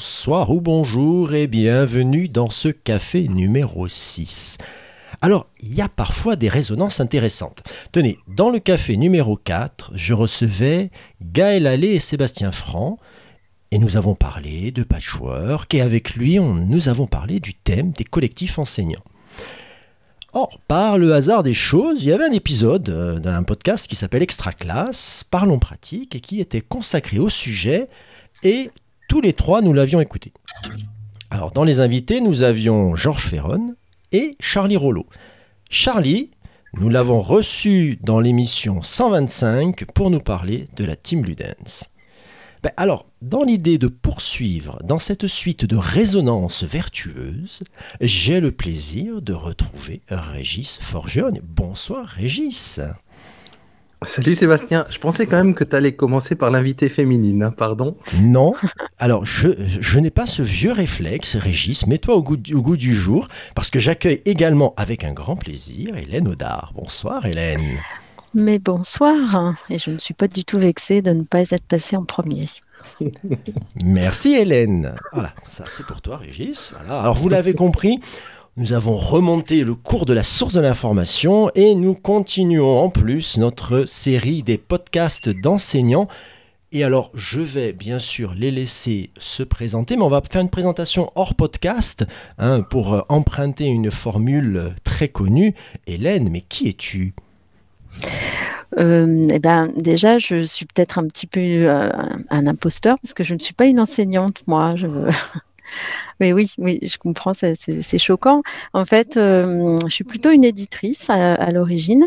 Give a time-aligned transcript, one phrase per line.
[0.00, 4.56] bonsoir ou bonjour et bienvenue dans ce café numéro 6.
[5.20, 7.62] Alors, il y a parfois des résonances intéressantes.
[7.92, 12.98] Tenez, dans le café numéro 4, je recevais Gaël Allais et Sébastien Franc,
[13.72, 18.04] et nous avons parlé de patchwork, et avec lui, nous avons parlé du thème des
[18.04, 19.04] collectifs enseignants.
[20.32, 23.96] Or, par le hasard des choses, il y avait un épisode euh, d'un podcast qui
[23.96, 27.88] s'appelle Extra Classe, Parlons pratique, et qui était consacré au sujet,
[28.42, 28.70] et
[29.10, 30.32] tous les trois, nous l'avions écouté.
[31.32, 33.74] Alors, dans les invités, nous avions Georges Ferron
[34.12, 35.04] et Charlie Rollo.
[35.68, 36.30] Charlie,
[36.74, 41.88] nous l'avons reçu dans l'émission 125 pour nous parler de la Team Ludens.
[42.62, 47.64] Ben alors, dans l'idée de poursuivre dans cette suite de résonances vertueuses,
[48.00, 51.40] j'ai le plaisir de retrouver Régis Forgeogne.
[51.42, 52.78] Bonsoir Régis.
[54.06, 57.96] Salut Sébastien, je pensais quand même que tu allais commencer par l'invité féminine, hein, pardon.
[58.18, 58.54] Non,
[58.98, 62.94] alors je, je n'ai pas ce vieux réflexe, Régis, mets-toi au goût, au goût du
[62.94, 66.72] jour, parce que j'accueille également avec un grand plaisir Hélène Audard.
[66.74, 67.78] Bonsoir Hélène.
[68.32, 71.96] Mais bonsoir, et je ne suis pas du tout vexée de ne pas être passée
[71.96, 72.46] en premier.
[73.84, 74.94] Merci Hélène.
[75.12, 76.72] Voilà, ça c'est pour toi Régis.
[76.74, 77.02] Voilà.
[77.02, 78.00] Alors vous l'avez compris,
[78.60, 83.38] nous avons remonté le cours de la source de l'information et nous continuons en plus
[83.38, 86.08] notre série des podcasts d'enseignants.
[86.70, 90.50] Et alors, je vais bien sûr les laisser se présenter, mais on va faire une
[90.50, 92.04] présentation hors podcast
[92.36, 95.54] hein, pour euh, emprunter une formule très connue.
[95.86, 97.14] Hélène, mais qui es-tu?
[98.78, 101.90] Euh, eh ben, déjà, je suis peut-être un petit peu euh,
[102.28, 104.74] un imposteur parce que je ne suis pas une enseignante, moi.
[106.20, 108.42] Oui, oui, je comprends, c'est choquant.
[108.72, 112.06] En fait, euh, je suis plutôt une éditrice à, l'origine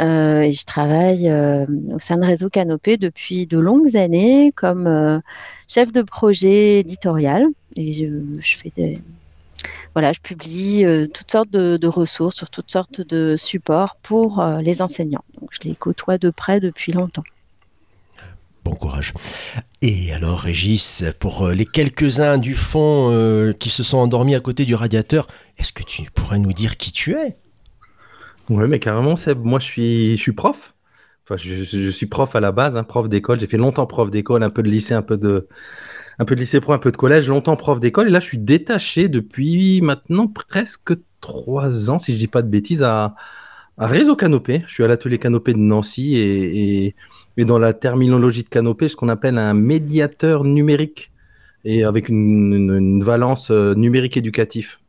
[0.00, 5.22] et je travaille au sein de Réseau Canopé depuis de longues années comme
[5.68, 7.46] chef de projet éditorial
[7.76, 7.92] et
[10.12, 14.82] je publie euh, toutes sortes de, ressources sur toutes sortes de supports pour euh, les
[14.82, 15.24] enseignants.
[15.50, 17.24] Je les côtoie de près depuis longtemps.
[18.66, 19.14] Bon courage.
[19.80, 24.64] Et alors, Régis, pour euh, les quelques-uns du fond qui se sont endormis à côté
[24.64, 27.36] du radiateur, est-ce que tu pourrais nous dire qui tu es?
[28.50, 30.74] Oui, mais carrément, Seb, moi je suis, je suis prof.
[31.22, 33.38] Enfin, je, suis prof à la base, hein, prof d'école.
[33.38, 35.46] J'ai fait longtemps prof d'école, un peu de lycée, un peu de,
[36.18, 38.08] un peu de lycée pro, un peu de collège, longtemps prof d'école.
[38.08, 42.48] Et là, je suis détaché depuis maintenant presque trois ans, si je dis pas de
[42.48, 43.14] bêtises, à,
[43.78, 44.64] Réseau Canopé.
[44.66, 46.96] Je suis à l'atelier Canopé de Nancy et,
[47.44, 51.10] dans la terminologie de Canopé, ce qu'on appelle un médiateur numérique
[51.64, 54.80] et avec une, valence euh, numérique éducatif.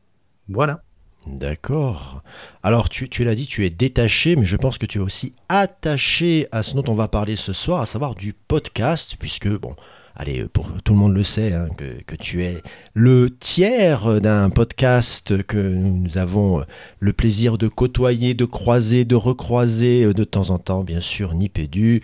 [0.48, 0.84] Voilà.
[1.26, 2.24] D'accord.
[2.64, 5.34] Alors, tu, tu l'as dit, tu es détaché, mais je pense que tu es aussi
[5.50, 9.76] attaché à ce dont on va parler ce soir, à savoir du podcast, puisque, bon,
[10.16, 12.62] allez, pour tout le monde le sait, hein, que, tu es
[12.94, 16.64] le tiers d'un podcast que nous avons
[17.00, 21.34] le plaisir de côtoyer, de croiser, de recroiser euh, de temps en temps, bien sûr,
[21.34, 22.02] Nipédu.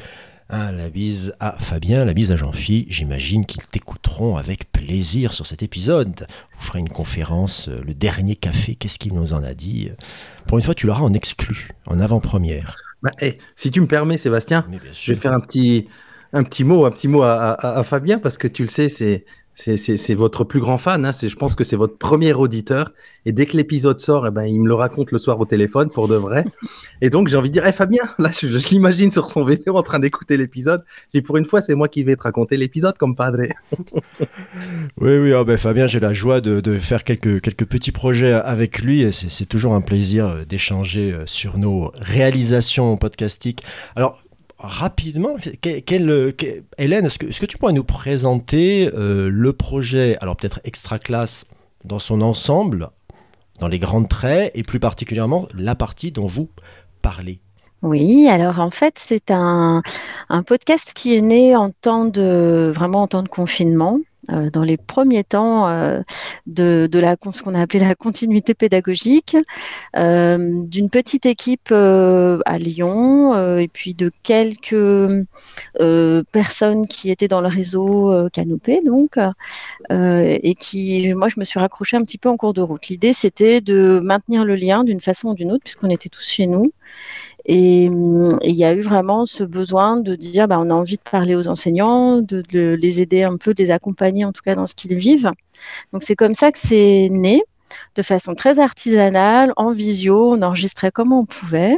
[0.50, 2.86] Hein, la bise à Fabien, la bise à Jean-Phi.
[2.90, 6.28] J'imagine qu'ils t'écouteront avec plaisir sur cet épisode.
[6.58, 9.90] Vous ferez une conférence, euh, le dernier café, qu'est-ce qu'il nous en a dit?
[10.48, 12.76] Pour une fois, tu l'auras en exclu, en avant-première.
[13.02, 15.88] Bah, eh, si tu me permets, Sébastien, je vais faire un petit,
[16.34, 19.25] un petit mot, un petit mot à, Fabien, parce que tu le sais, c'est
[19.56, 21.06] c'est votre plus grand fan.
[21.06, 22.91] Hein, je pense que c'est votre premier auditeur.
[23.25, 25.90] Et dès que l'épisode sort, eh ben, il me le raconte le soir au téléphone
[25.90, 26.44] pour de vrai.
[27.02, 29.84] Et donc, j'ai envie de dire, hey, Fabien, là, je, l'imagine sur son vélo en
[29.84, 30.84] train d'écouter l'épisode.
[31.13, 33.44] J'ai pour une fois, c'est moi qui vais te raconter l'épisode comme padre.
[35.00, 38.81] oui, oui, oh, ben, Fabien, j'ai la joie de, faire quelques, quelques petits projets avec
[38.81, 39.08] lui.
[39.13, 43.63] C'est toujours un plaisir d'échanger euh, sur nos réalisations podcastiques.
[43.96, 44.23] Alors,
[44.63, 45.35] rapidement,
[46.78, 51.46] Hélène, est-ce que, tu pourrais nous présenter euh, le projet, alors peut-être extra classe
[51.84, 52.90] dans son ensemble,
[53.59, 56.50] dans les grands traits, et plus particulièrement la partie dont vous
[57.01, 57.40] parlez?
[57.81, 59.83] Oui, alors en fait, c'est un,
[60.30, 64.00] un, podcast qui est né en temps de vraiment en temps de confinement.
[64.31, 66.02] Euh, dans les premiers temps euh,
[66.48, 69.36] de, la, ce qu'on a appelé la continuité pédagogique,
[69.98, 75.25] euh, d'une petite équipe à Lyon et puis de quelques
[76.31, 79.18] personnes qui étaient dans le réseau Canopé, donc,
[79.90, 82.88] et qui, moi, je me suis raccrochée un petit peu en cours de route.
[82.88, 86.48] L'idée, c'était de maintenir le lien d'une façon ou d'une autre, puisqu'on était tous chez
[86.48, 86.72] nous.
[87.45, 91.01] Et il y a eu vraiment ce besoin de dire, bah, on a envie de
[91.10, 92.44] parler aux enseignants, de,
[92.75, 95.31] les aider un peu, de les accompagner en tout cas dans ce qu'ils vivent.
[95.92, 97.44] Donc c'est comme ça que c'est né,
[97.95, 101.78] de façon très artisanale, en visio, on enregistrait comme on pouvait.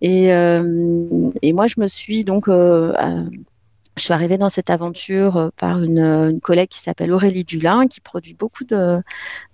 [0.00, 2.92] Et, euh, et moi, je me suis donc euh,
[3.96, 8.00] je suis arrivée dans cette aventure euh, par une, collègue qui s'appelle Aurélie Dulin, qui
[8.00, 8.64] produit beaucoup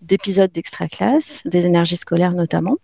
[0.00, 2.76] d'épisodes d'extra classe, des énergies scolaires notamment.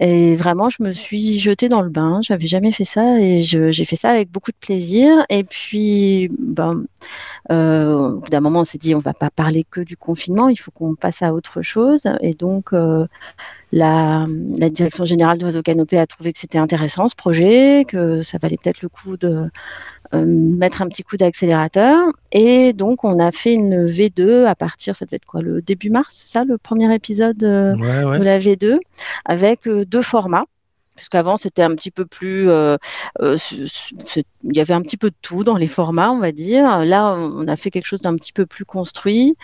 [0.00, 2.20] Et vraiment, je me suis jetée dans le bain.
[2.26, 5.24] Je n'avais jamais fait ça et j'ai fait ça avec beaucoup de plaisir.
[5.28, 6.84] Et puis, ben,
[7.50, 10.48] euh, au bout d'un moment, on s'est dit, on va pas parler que du confinement,
[10.48, 12.08] il faut qu'on passe à autre chose.
[12.20, 13.06] Et donc, euh,
[13.72, 14.26] la,
[14.70, 18.56] direction générale de Réseau Canopé a trouvé que c'était intéressant ce projet, que ça valait
[18.62, 19.50] peut-être le coup de
[20.12, 22.06] mettre un petit coup d'accélérateur.
[22.32, 25.90] Et donc, on a fait une V2 à partir, ça devait être quoi, le début
[25.90, 28.78] mars, ça, le premier épisode de la V2,
[29.24, 30.46] avec euh, deux formats
[30.94, 32.76] puisqu'avant c'était un petit peu plus, euh,
[33.20, 36.84] il y avait un petit peu de tout dans les formats, on va dire.
[36.84, 39.36] Là, on a fait quelque chose d'un petit peu plus construit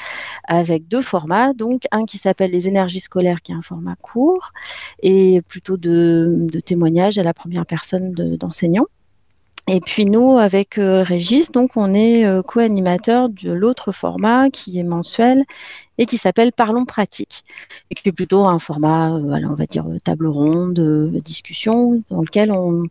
[0.45, 4.53] avec deux formats, donc un qui s'appelle les énergies scolaires, qui est un format court
[5.03, 8.87] et plutôt de, de témoignage à la première personne d'enseignants.
[9.71, 14.79] Et puis nous, avec euh, Régis, donc on est euh, co-animateur de l'autre format qui
[14.79, 15.45] est mensuel
[15.99, 17.45] et qui s'appelle Parlons pratique,
[17.91, 22.51] et qui est plutôt un format, euh, on va dire table ronde, discussion, dans lequel
[22.51, 22.85] on,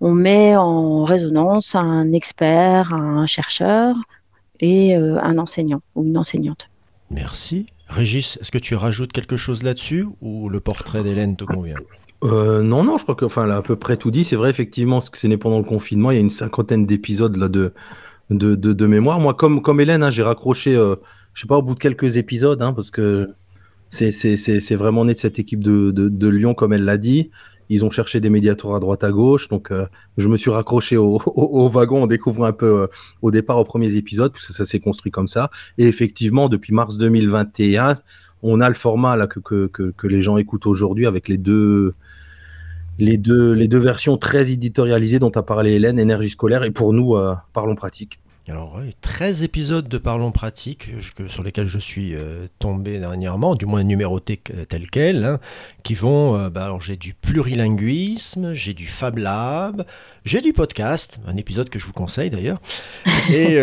[0.00, 3.94] on met en résonance un expert, un chercheur
[4.58, 6.70] et un enseignant ou une enseignante.
[7.10, 7.66] Merci.
[7.86, 11.76] Régis, est-ce que tu rajoutes quelque chose là-dessus ou le portrait d'Hélène te convient?
[12.22, 14.24] Euh, non, non, je crois que, enfin, a à peu près tout dit.
[14.24, 16.10] C'est vrai, effectivement, ce que c'est né pendant le confinement.
[16.10, 17.72] Il y a une cinquantaine d'épisodes là de,
[18.30, 19.20] de, de, mémoire.
[19.20, 20.96] Moi, comme, comme Hélène, hein, j'ai raccroché, euh,
[21.34, 23.30] je sais pas, au bout de quelques épisodes, hein, parce que
[23.88, 27.30] c'est, vraiment né de cette équipe de, de, de Lyon, comme elle l'a dit.
[27.72, 29.86] Ils ont cherché des médiateurs à droite à gauche, donc euh,
[30.18, 32.86] je me suis raccroché au, au, wagon en découvrant un peu euh,
[33.22, 35.50] au départ aux premiers épisodes, puisque ça s'est construit comme ça.
[35.78, 37.96] Et effectivement, depuis mars 2021,
[38.42, 41.94] on a le format là que, que, que les gens écoutent aujourd'hui avec les deux
[43.00, 46.92] les deux, les deux versions très éditorialisées dont a parlé Hélène, Énergie scolaire, et pour
[46.92, 48.20] nous, euh, Parlons pratique.
[48.48, 50.90] Alors, oui, 13 épisodes de Parlons pratique
[51.28, 55.38] sur lesquels je suis euh, tombé dernièrement, du moins numérotés tels quels, hein,
[55.82, 56.36] qui vont.
[56.36, 59.84] Euh, bah, alors, j'ai du plurilinguisme, j'ai du Fab Lab,
[60.24, 62.60] j'ai du podcast, un épisode que je vous conseille d'ailleurs,
[63.30, 63.58] et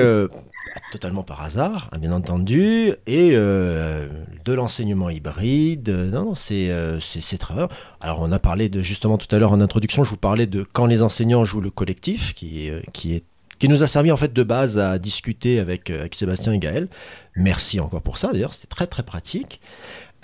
[0.91, 4.07] totalement par hasard, hein, bien entendu, et euh,
[4.45, 5.89] de l'enseignement hybride.
[5.89, 7.69] Non, non, c'est euh, bien.
[8.01, 10.63] Alors, on a parlé de, justement tout à l'heure en introduction, je vous parlais de
[10.63, 13.23] quand les enseignants jouent le collectif, qui, euh, qui est
[13.59, 16.87] qui nous a servi en fait de base à discuter avec, avec Sébastien et Gaël.
[17.35, 19.59] Merci encore pour ça, d'ailleurs, c'était très très pratique.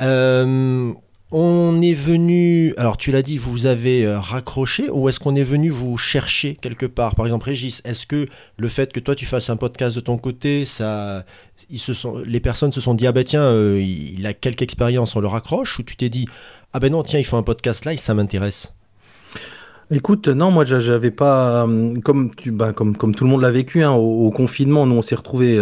[0.01, 0.94] Euh,
[1.35, 5.44] on est venu, alors tu l'as dit, vous avez euh, raccroché ou est-ce qu'on est
[5.44, 7.15] venu vous chercher quelque part?
[7.15, 10.19] Par exemple, Régis, est-ce que le fait que toi tu fasses un podcast de ton
[10.19, 11.25] côté, ça,
[12.25, 15.27] les personnes se sont dit ah ben tiens, euh, il a quelque expérience, on le
[15.27, 15.80] raccroche?
[15.80, 16.27] Ou tu t'es dit
[16.71, 18.71] ah ben non tiens il faut un podcast là et ça m'intéresse.
[19.89, 23.81] Écoute, non, moi j'avais pas, euh, comme, tu, comme, comme tout le monde l'a vécu,
[23.81, 25.59] hein, au, confinement, nous on s'est retrouvés,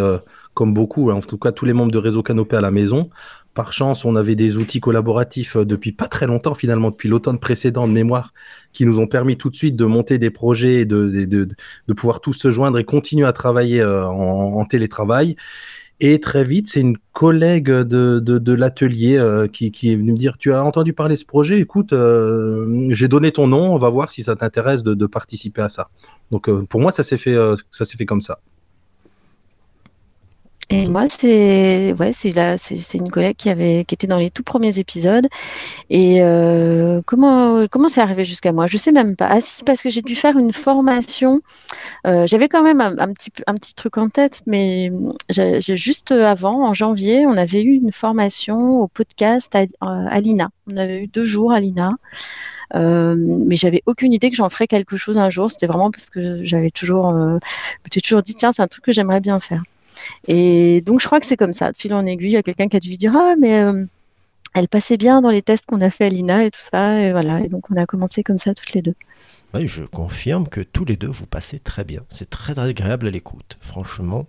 [0.53, 3.09] comme beaucoup, hein, en tout cas tous les membres de Réseau Canopé à la maison,
[3.53, 7.39] par chance, on avait des outils collaboratifs euh, depuis pas très longtemps, finalement, depuis l'automne
[7.39, 8.33] précédent de mémoire,
[8.73, 12.33] qui nous ont permis tout de suite de monter des projets, de, de, pouvoir tous
[12.33, 15.35] se joindre et continuer à travailler euh, en, télétravail.
[15.99, 20.37] Et très vite, c'est une collègue de, de, l'atelier euh, qui, est venue me dire
[20.37, 21.59] Tu as entendu parler de ce projet?
[21.59, 21.93] Écoute,
[22.89, 25.89] j'ai donné ton nom, on va voir si ça t'intéresse de, participer à ça.
[26.31, 28.39] Donc, pour moi, ça s'est fait comme ça.
[30.73, 34.43] Et moi, c'est ouais, c'est c'est une collègue qui avait qui était dans les tout
[34.43, 35.27] premiers épisodes.
[35.89, 38.67] Et euh, comment comment c'est arrivé jusqu'à moi?
[38.67, 39.27] Je sais même pas.
[39.29, 41.41] Ah si, parce que j'ai dû faire une formation.
[42.07, 44.91] Euh, j'avais quand même un, petit un petit truc en tête, mais
[45.29, 50.51] j'ai juste avant, en janvier, on avait eu une formation au podcast à, l'INA.
[50.67, 51.91] On avait eu deux jours à l'INA.
[52.75, 55.51] Euh, mais j'avais aucune idée que j'en ferais quelque chose un jour.
[55.51, 57.39] C'était vraiment parce que j'avais toujours, euh,
[58.03, 59.63] toujours dit tiens, c'est un truc que j'aimerais bien faire.
[60.27, 61.71] Et donc, je crois que c'est comme ça.
[61.71, 63.59] De fil en aiguille, il y a quelqu'un qui a dû lui dire Ah, mais
[63.59, 63.85] euh,
[64.53, 67.01] elle passait bien dans les tests qu'on a fait à l'INA et tout ça.
[67.01, 67.41] Et voilà.
[67.41, 68.95] Et donc, on a commencé comme ça toutes les deux.
[69.53, 72.01] Oui, je confirme que tous les deux, vous passez très bien.
[72.09, 73.57] C'est très, agréable à l'écoute.
[73.61, 74.27] Franchement.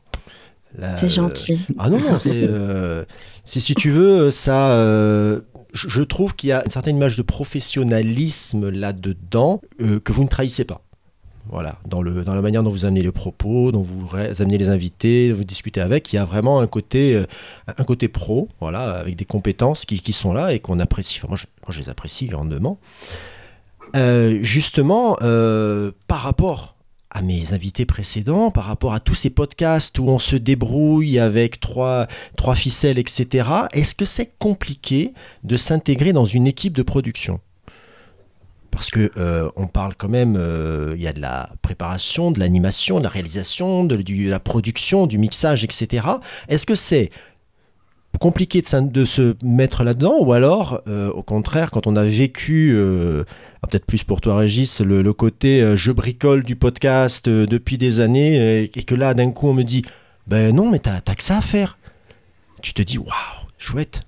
[0.97, 1.61] C'est gentil.
[1.79, 3.05] Ah non, non, c'est euh,
[3.45, 4.75] si tu veux, ça.
[5.75, 10.64] je trouve qu'il y a une certaine image de professionnalisme là-dedans que vous ne trahissez
[10.64, 10.83] pas.
[11.52, 14.71] Voilà, dans, le, dans la manière dont vous amenez les propos, dont vous amenez les
[14.71, 17.26] invités, vous discutez avec, il y a vraiment un côté, euh,
[17.66, 21.18] un côté pro, voilà, avec des compétences qui, qui sont là et qu'on apprécie.
[21.18, 22.78] Enfin, moi, je, moi, je, les apprécie grandement.
[23.94, 26.76] Euh, justement, euh, par rapport
[27.11, 31.61] à mes invités précédents, par rapport à tous ces podcasts où on se débrouille avec
[31.61, 32.06] trois,
[32.38, 35.12] trois ficelles, etc., est-ce que c'est compliqué
[35.44, 37.40] de s'intégrer dans une équipe de production?
[38.73, 42.41] Parce que euh, on parle quand même, euh, il y a de la préparation, de
[42.41, 46.07] l'animation, de la réalisation, de, la production, du mixage, etc.
[46.49, 47.11] Est-ce que c'est
[48.19, 52.76] compliqué de, se mettre là-dedans ou alors, euh, au contraire, quand on a vécu,
[53.62, 58.00] ah, peut-être plus pour toi Régis, le, le côté je bricole du podcast depuis des
[58.00, 59.83] années et que là d'un coup on me dit,
[60.26, 61.79] ben non mais t'as que ça à faire.
[62.62, 64.02] Tu te dis, waouh, chouette.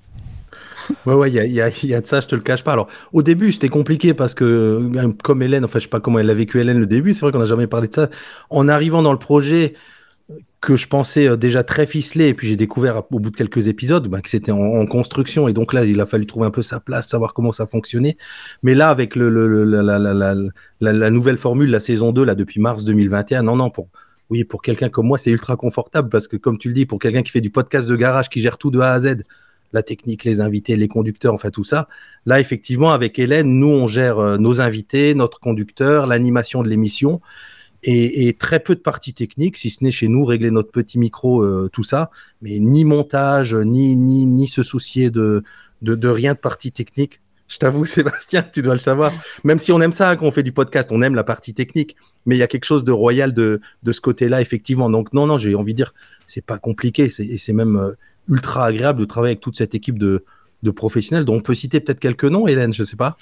[1.07, 2.73] Ouais, ouais, il y a, y y a de ça, je te le cache pas.
[2.73, 6.19] Alors, au début, c'était compliqué parce que, euh, comme Hélène, enfin, je sais pas comment
[6.19, 8.11] elle a vécu Hélène le début, c'est vrai qu'on n'a jamais parlé de ça.
[8.51, 9.75] En arrivant dans le projet
[10.61, 13.67] que je pensais euh, déjà très ficelé, et puis j'ai découvert au bout de quelques
[13.69, 16.63] épisodes bah, que c'était en, construction, et donc là, il a fallu trouver un peu
[16.63, 18.17] sa place, savoir comment ça fonctionnait.
[18.63, 22.35] Mais là, avec le, le- la- la- la- la nouvelle formule, la saison 2, là,
[22.35, 23.89] depuis mars 2021, non, non, pour.
[24.31, 26.99] Oui, pour quelqu'un comme moi, c'est ultra confortable parce que, comme tu le dis, pour
[26.99, 29.23] quelqu'un qui fait du podcast de garage, qui gère tout de A à Z,
[29.75, 31.89] la technique, les invités, les conducteurs, enfin tout ça.
[32.25, 37.21] Là, effectivement, avec Hélène, nous, on gère euh, nos invités, notre conducteur, l'animation de l'émission
[37.87, 41.43] et, très peu de parties techniques, si ce n'est chez nous, régler notre petit micro,
[41.43, 42.11] euh, tout ça.
[42.41, 45.43] Mais ni montage, ni, ni, ni se soucier de,
[45.83, 47.21] de, rien de partie technique.
[47.47, 49.13] Je t'avoue, Sébastien, tu dois le savoir.
[49.45, 51.97] Même si on aime ça, quand on fait du podcast, on aime la partie technique.
[52.25, 54.89] Mais il y a quelque chose de royal de, de ce côté-là, effectivement.
[54.89, 55.93] Donc, non, non, j'ai envie de dire,
[56.27, 57.11] c'est pas compliqué.
[57.19, 57.93] Et c'est même euh,
[58.29, 60.25] ultra agréable de travailler avec toute cette équipe de,
[60.75, 63.19] professionnels dont on peut citer peut-être quelques noms, Hélène, je sais pas.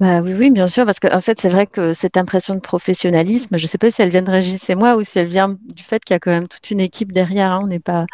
[0.00, 3.58] Bah oui, oui, bien sûr, parce qu'en fait, c'est vrai que cette impression de professionnalisme,
[3.58, 5.58] je ne sais pas si elle vient de Régis et moi ou si elle vient
[5.74, 7.52] du fait qu'il y a quand même toute une équipe derrière.
[7.52, 8.06] hein, on n'est pas,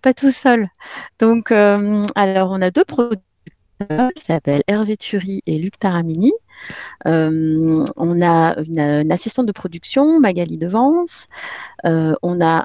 [0.00, 0.68] pas tout seul.
[1.18, 3.18] Donc, euh, alors, on a deux producteurs
[4.14, 6.32] qui s'appellent Hervé Thury et Luc Taramini.
[7.06, 11.28] Euh, on a une, assistante de production, Magali Devance.
[11.84, 12.64] Euh, on a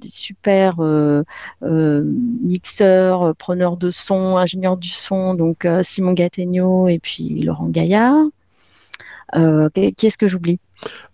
[0.00, 1.24] des super euh,
[1.62, 2.02] euh,
[2.42, 8.26] mixeurs, euh, preneurs de son, ingénieurs du son, donc Simon Gattegno et puis Laurent Gaillard.
[9.34, 10.60] Euh, qui qui est-ce que j'oublie?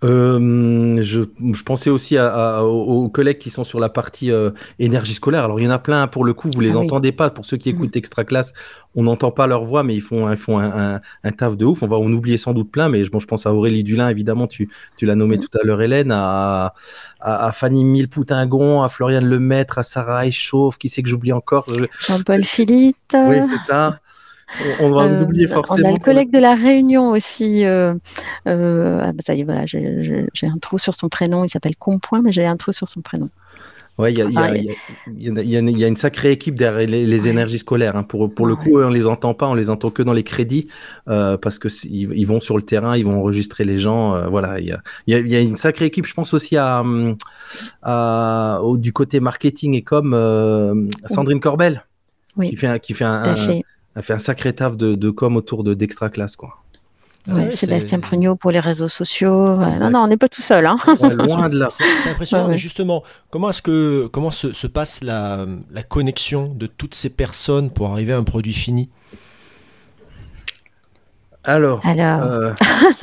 [0.05, 1.21] Euh, je,
[1.55, 5.45] je pensais aussi à, à- aux collègues qui sont sur la partie euh, énergie scolaire.
[5.45, 6.85] Alors, il y en a plein, pour le coup, vous les Ah oui.
[6.87, 7.31] entendez pas.
[7.31, 7.75] Pour ceux qui Mhm.
[7.77, 8.53] écoutent Extra Classe,
[8.97, 11.65] on n'entend pas leur voix, mais ils font, ils font un, un, un taf de
[11.65, 11.83] ouf.
[11.83, 14.47] On va en oublier sans doute plein, mais bon, je pense à Aurélie Dulin, évidemment,
[14.49, 15.45] tu, tu l'as nommé Mhm.
[15.45, 16.75] tout à l'heure, Hélène, à,
[17.21, 21.67] à, à Fanny Millepoutingon, à Floriane Lemaître, à Sarah Echauffe, qui c'est que j'oublie encore?
[21.73, 22.97] Je- Jean-Paul Philippe.
[23.15, 24.01] Oui, c'est ça.
[24.81, 25.89] On, on va en Euh, oublier on forcément.
[25.89, 27.65] a le collègue de la Réunion aussi.
[27.65, 27.95] euh,
[28.47, 31.45] euh, ah bah ça y est, voilà, j'ai un trou sur son prénom.
[31.45, 33.29] Il s'appelle Compoint, mais j'ai un trou sur son prénom.
[33.99, 36.55] Ouais, il y a, Enfin, y y y une- il y a une sacrée équipe
[36.55, 37.95] derrière les, énergies scolaires.
[37.95, 38.03] hein.
[38.03, 40.69] Pour, pour le coup, on les entend pas, on les entend que dans les crédits
[41.09, 44.15] euh, parce que ils, ils vont sur le terrain, ils vont enregistrer les gens.
[44.15, 46.07] euh, voilà, il y a, il y a- il y a une sacrée équipe.
[46.07, 47.17] Je pense aussi à, hum,
[47.83, 50.75] à- au- du côté marketing et comme euh,
[51.07, 51.85] Sandrine Corbel
[52.39, 53.35] Oui, qui fait un, qui fait un.
[53.95, 56.59] A fait un sacré taf de, de com autour de d'extra classe quoi.
[57.29, 59.55] Ouais, ouais, Sébastien Prugnot pour les réseaux sociaux.
[59.55, 60.67] Ouais, non, non, on n'est pas tout seul.
[60.67, 60.77] Hein.
[61.03, 61.69] Loin de là.
[61.71, 62.43] C'est impressionnant.
[62.43, 62.55] Ouais, ouais.
[62.55, 67.11] Mais justement, comment est-ce que comment se, se passe la, la connexion de toutes ces
[67.11, 68.89] personnes pour arriver à un produit fini?
[71.45, 71.81] Alors.
[71.85, 72.53] Alors, euh,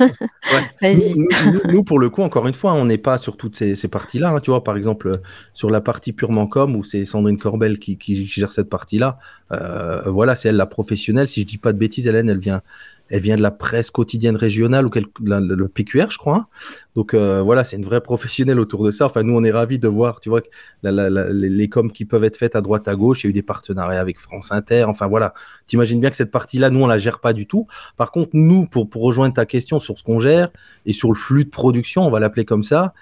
[0.82, 0.94] ouais.
[0.94, 3.76] Nous, nous- nous, pour le coup, encore une fois, on n'est pas sur toutes ces,
[3.76, 4.30] ces parties-là.
[4.30, 4.40] hein.
[4.40, 5.16] tu vois, par exemple, euh,
[5.52, 9.18] sur la partie purement com, où c'est Sandrine Corbel qui, qui gère cette partie-là.
[9.52, 11.28] euh, voilà, c'est elle la professionnelle.
[11.28, 12.62] Si je dis pas de bêtises, Hélène, elle vient,
[13.10, 14.90] elle vient de la presse quotidienne régionale ou
[15.20, 16.36] le, PQR, je crois.
[16.36, 16.46] hein.
[16.94, 19.06] Donc euh, voilà, c'est une vraie professionnelle autour de ça.
[19.06, 20.42] Enfin, nous, on est ravis de voir, tu vois,
[20.82, 23.22] les, coms qui peuvent être faites à droite à gauche.
[23.22, 24.84] Il y a eu des partenariats avec France Inter.
[24.84, 25.34] Enfin voilà,
[25.66, 27.66] t'imagines bien que cette partie-là, nous, on la gère pas du tout.
[27.96, 30.50] Par contre, nous, pour, pour rejoindre ta question sur ce qu'on gère
[30.86, 32.94] et sur le flux de production, on va l'appeler comme ça,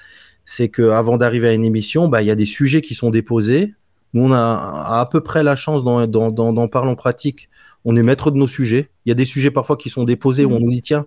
[0.47, 3.75] c'est qu'avant d'arriver à une émission, bah, il y a des sujets qui sont déposés.
[4.15, 7.51] Nous, on a à peu près la chance dans, dans, dans, dans Parlons Pratique,
[7.91, 8.91] on est maître de nos sujets.
[9.07, 11.07] Il y a des sujets parfois qui sont déposés où on nous dit, tiens,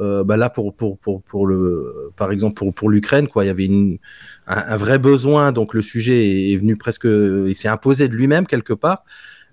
[0.00, 3.48] euh, bah là, pour, pour, pour, pour le, par exemple, pour, pour l'Ukraine, quoi, il
[3.48, 3.98] y avait une,
[4.46, 8.14] un, un vrai besoin, donc le sujet est, est venu presque, il s'est imposé de
[8.14, 9.04] lui-même quelque part.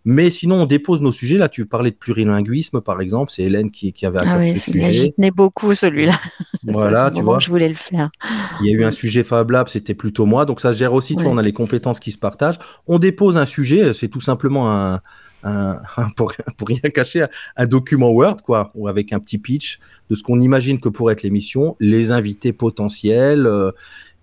[0.05, 1.38] Mais sinon, on dépose nos sujets.
[1.38, 3.31] Là, tu parlais de plurilinguisme, par exemple.
[3.36, 5.12] C'est Hélène qui, qui avait à Ah oui, ce sujet.
[5.12, 6.17] tenais beaucoup celui-là.
[6.63, 7.39] Voilà, tu vois.
[7.39, 8.09] je voulais le faire.
[8.62, 10.45] Il y a eu un sujet Fab Lab, c'était plutôt moi.
[10.45, 12.59] Donc ça se gère aussi, tu vois, on a les compétences qui se partagent.
[12.88, 15.01] On dépose un sujet, c'est tout simplement un,
[16.15, 19.79] pour, pour rien cacher, un, document Word, quoi, ou avec un petit pitch
[20.10, 23.72] de ce qu'on imagine que pourrait être l'émission, les invités potentiels, euh,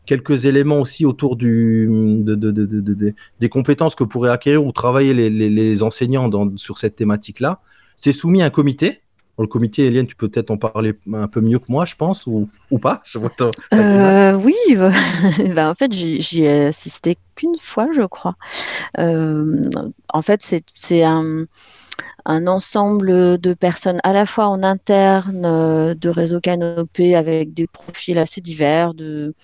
[0.05, 4.31] quelques éléments aussi autour du, de, de- de- de- de- de- des compétences que pourraient
[4.31, 7.61] acquérir ou travailler les, les- enseignants sur cette thématique-là.
[7.97, 9.01] C'est soumis à un comité.
[9.37, 11.95] Dans le comité, Eliane, tu peux peut-être en parler un peu mieux que moi, je
[11.95, 12.49] pense, ou,
[12.81, 13.03] pas?
[13.75, 14.55] Euh, oui,
[15.55, 18.37] bah, en fait, j'y ai assisté qu'une fois, je crois.
[18.99, 19.63] Euh,
[20.13, 20.41] en fait,
[20.75, 21.47] c'est un,
[22.25, 28.41] ensemble de personnes à la fois en interne de réseau Canopé avec des profils assez
[28.41, 29.35] divers de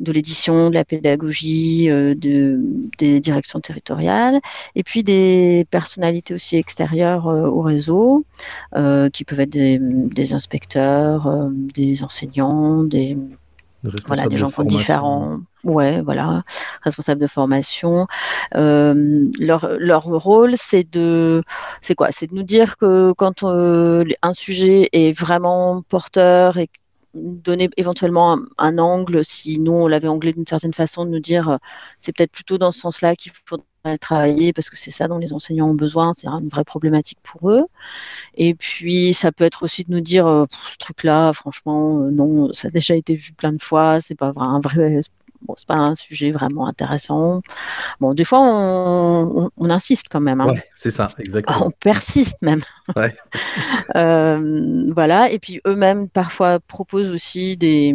[0.00, 2.60] de l'édition, de la pédagogie, euh, de,
[2.98, 4.40] des directions territoriales,
[4.74, 8.24] et puis des personnalités aussi extérieures euh, au réseau,
[8.74, 13.16] euh, qui peuvent être des, inspecteurs, des enseignants, des,
[14.06, 16.42] voilà, des gens qui ont différents, ouais, voilà,
[16.82, 18.06] responsables de formation.
[18.52, 21.42] leur, leur rôle, c'est de,
[21.80, 22.08] c'est quoi?
[22.10, 26.68] C'est de nous dire que quand un sujet est vraiment porteur et
[27.16, 31.48] donner éventuellement un, angle, si nous on l'avait anglais d'une certaine façon, de nous dire
[31.48, 31.56] euh,
[31.98, 35.32] c'est peut-être plutôt dans ce sens-là qu'il faudrait travailler parce que c'est ça dont les
[35.32, 37.64] enseignants ont besoin, c'est une vraie problématique pour eux.
[38.36, 42.52] Et puis ça peut être aussi de nous dire euh, ce truc-là, franchement, euh, non,
[42.52, 45.00] ça a déjà été vu plein de fois, c'est pas un vrai
[45.46, 47.40] bon, c'est pas un sujet vraiment intéressant.
[48.00, 50.40] Bon, des fois, on, insiste quand même.
[50.40, 50.54] Hein.
[50.76, 51.66] c'est ça, exactement.
[51.66, 52.62] On persiste même.
[53.94, 57.94] Euh, voilà, et puis eux-mêmes parfois proposent aussi des,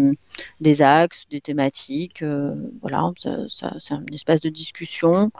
[0.60, 2.22] des axes, des thématiques.
[2.24, 3.38] Euh, voilà, ça,
[3.78, 5.32] c'est un espace de discussion.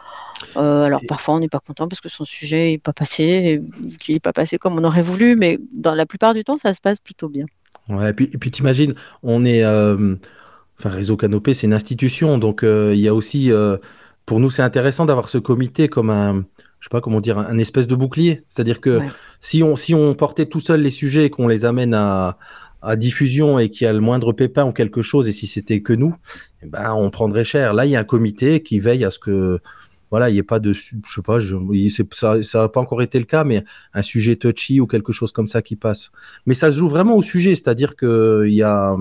[0.56, 3.60] Euh, alors parfois, on n'est pas content parce que son sujet n'est pas passé,
[4.00, 6.74] qu'il n'est pas passé comme on aurait voulu, mais dans la plupart du temps, ça
[6.74, 7.46] se passe plutôt bien.
[7.88, 9.62] Ouais, et puis, et puis t'imagines, on est
[10.82, 13.76] enfin Réseau Canopé, c'est une institution, donc euh, il y a aussi, euh,
[14.26, 16.44] pour nous, c'est intéressant d'avoir ce comité comme un,
[16.80, 18.42] je sais pas comment dire, un, espèce de bouclier.
[18.48, 19.00] C'est-à-dire que
[19.40, 22.36] si on si on portait tout seul les sujets et qu'on les amène à,
[22.82, 25.82] à diffusion et qu'il y a le moindre pépin ou quelque chose, et si c'était
[25.82, 26.16] que nous,
[26.62, 27.74] eh ben on prendrait cher.
[27.74, 29.60] Là, il y a un comité qui veille à ce que
[30.10, 31.56] voilà, il n'y ait pas de, je sais pas, je,
[32.12, 35.32] ça, ça n'a pas encore été le cas, mais un sujet touchy ou quelque chose
[35.32, 36.10] comme ça qui passe.
[36.44, 38.94] Mais ça se joue vraiment au sujet, c'est-à-dire que il y a,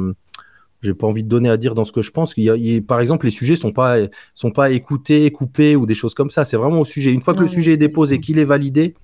[0.81, 2.33] j'ai pas envie de donner à dire dans ce que je pense.
[2.33, 3.97] qu'il y a, par exemple, les sujets sont pas
[4.33, 6.45] sont pas écoutés, coupés ou des choses comme ça.
[6.45, 7.11] C'est vraiment au sujet.
[7.11, 8.95] Une fois que le sujet est déposé, qu'il est validé,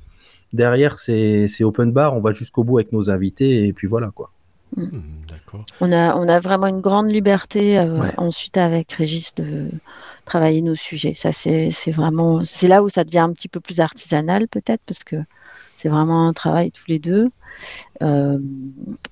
[0.53, 2.15] derrière c'est open bar.
[2.15, 4.31] On va jusqu'au bout avec nos invités et puis voilà quoi.
[4.75, 4.83] Mm.
[4.83, 5.65] Mm, d'accord.
[5.79, 9.69] On a on a vraiment une grande liberté euh, ensuite avec Régis de
[10.25, 11.13] travailler nos sujets.
[11.13, 15.03] Ça c'est vraiment c'est là où ça devient un petit peu plus artisanal peut-être parce
[15.03, 15.17] que
[15.77, 17.29] c'est vraiment un travail tous les deux.
[18.01, 18.37] Euh,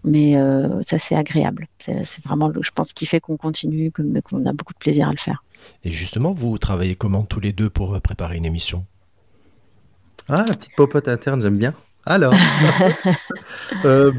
[0.04, 1.68] mais euh, ça, c'est agréable.
[1.80, 5.18] C'est vraiment, je pense, qui fait qu'on continue, qu'on a beaucoup de plaisir à le
[5.18, 5.44] faire.
[5.84, 8.86] Et justement, vous travaillez comment tous les deux pour préparer une émission?
[10.28, 11.74] Ah, la petite popote interne, j'aime bien.
[12.06, 12.34] Alors,
[13.86, 14.12] euh,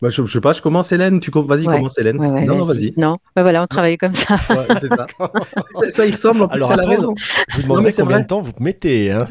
[0.00, 2.18] bah, je, sais pas, je commence Hélène, tu vas-y, commence Hélène.
[2.18, 2.94] non, vas-y.
[2.96, 4.36] Non, bah, voilà, on travaille comme ça.
[4.80, 5.06] c'est ça.
[5.90, 7.14] ça, il ressemble en plus à la raison.
[7.48, 9.10] Je vous demanderai combien de temps vous mettez.
[9.10, 9.26] Hein.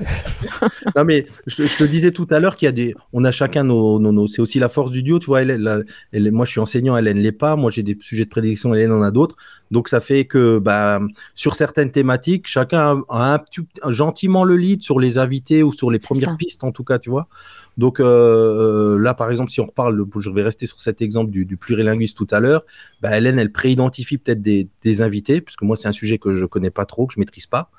[0.95, 2.95] non, mais je, te disais tout à l'heure qu'il y a des.
[3.13, 3.97] On a chacun nos.
[3.99, 5.41] nos, c'est aussi la force du duo, tu vois.
[5.41, 7.55] Elle, moi, je suis enseignant, Hélène l'est pas.
[7.55, 9.37] Moi, j'ai des sujets de prédilection, Hélène en a d'autres.
[9.71, 10.99] Donc, ça fait que bah,
[11.33, 13.43] sur certaines thématiques, chacun a,
[13.83, 16.99] un, gentiment le lead sur les invités ou sur les premières pistes, en tout cas,
[16.99, 17.27] tu vois.
[17.77, 21.29] Donc euh, euh, là, par exemple, si on reparle, je vais rester sur cet exemple
[21.29, 22.65] du, du plurilinguiste tout à l'heure,
[23.01, 26.71] bah, Hélène, elle préidentifie peut-être des, invités, puisque moi, c'est un sujet que je connais
[26.71, 27.69] pas trop, que je maîtrise pas.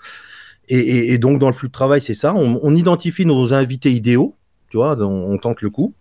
[0.70, 2.34] Et, donc, dans le flux de travail, c'est ça.
[2.34, 4.34] On, identifie nos invités idéaux,
[4.68, 5.94] tu vois, on, tente le coup.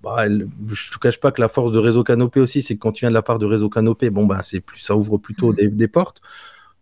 [0.00, 2.92] Bah, je ne cache pas que la force de Réseau Canopé aussi, c'est que quand
[2.92, 5.52] tu viens de la part de Réseau Canopé, bon, bah, c'est plus, ça ouvre plutôt
[5.52, 5.66] mmh.
[5.66, 6.22] des, portes.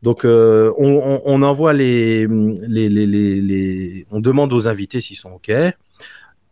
[0.02, 5.50] Donc, euh, on, envoie les les, les, les, On demande aux invités s'ils sont OK.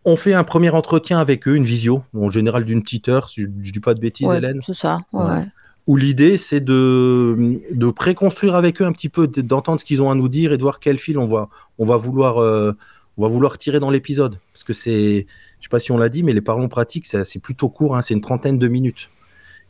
[0.08, 3.42] On fait un premier entretien avec eux, une visio, en général d'une petite heure, si
[3.42, 4.62] je, ne dis pas de bêtises, Hélène.
[4.64, 5.44] C'est ça, ouais.
[5.86, 10.10] Où l'idée, c'est de, de préconstruire avec eux un petit peu, d'entendre ce qu'ils ont
[10.10, 12.72] à nous dire et de voir quel fil on va, on va, vouloir, euh,
[13.18, 14.38] on va vouloir tirer dans l'épisode.
[14.54, 15.26] Parce que c'est,
[15.58, 18.00] je sais pas si on l'a dit, mais les parlons pratiques, c'est plutôt court, hein,
[18.00, 19.10] c'est une trentaine de minutes.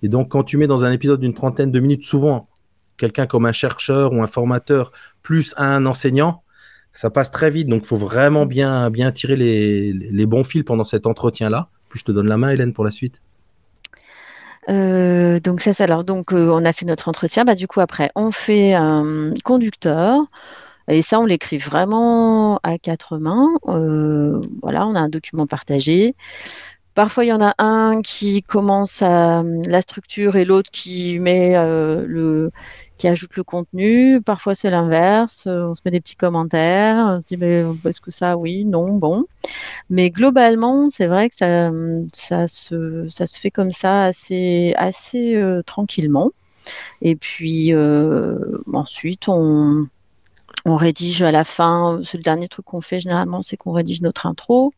[0.04, 2.48] Et donc, quand tu mets dans un épisode d'une trentaine de minutes, souvent,
[2.96, 6.44] quelqu'un comme un chercheur ou un formateur, plus un enseignant,
[6.92, 10.84] ça passe très vite, donc il faut vraiment bien, bien tirer les, bons fils pendant
[10.84, 11.68] cet entretien-là.
[11.88, 13.20] Puis je te donne la main, Hélène, pour la suite.
[14.68, 17.44] Euh, donc ça, alors donc euh, on a fait notre entretien.
[17.44, 20.20] Bah, du coup après, on fait un conducteur.
[20.90, 23.48] Et ça, on l'écrit vraiment à quatre mains.
[23.68, 26.16] Euh, voilà, on a un document partagé.
[26.94, 32.50] Parfois, il y en a un qui commence la structure et l'autre qui met le,
[32.98, 34.20] qui ajoute le contenu.
[34.20, 35.44] Parfois, c'est l'inverse.
[35.46, 36.96] Euh, on se met des petits commentaires.
[36.96, 39.24] On se dit, mais est-ce que ça, oui, non, bon.
[39.88, 41.36] Mais globalement, c'est vrai que
[42.12, 46.32] ça, se, fait comme ça assez, euh, tranquillement.
[47.00, 49.86] Et puis, euh, ensuite, on,
[50.64, 52.00] on rédige à la fin.
[52.04, 54.74] C'est le dernier truc qu'on fait généralement, c'est qu'on rédige notre intro.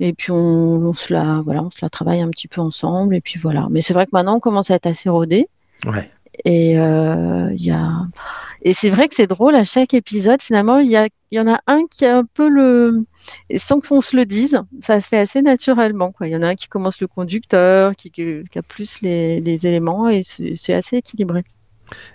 [0.00, 3.14] Et puis on, on, se la, voilà, on se la travaille un petit peu ensemble.
[3.14, 3.68] Et puis voilà.
[3.70, 5.48] Mais c'est vrai que maintenant, on commence à être assez rodé.
[5.86, 6.10] Ouais.
[6.44, 8.06] Et euh, y a
[8.62, 11.60] Et c'est vrai que c'est drôle, à chaque épisode, finalement, il y, y en a
[11.66, 13.04] un qui a un peu le...
[13.56, 16.12] sans qu'on se le dise, ça se fait assez naturellement.
[16.22, 18.10] Il y en a un qui commence le conducteur, qui,
[18.56, 21.44] a plus les, éléments, et c'est assez équilibré.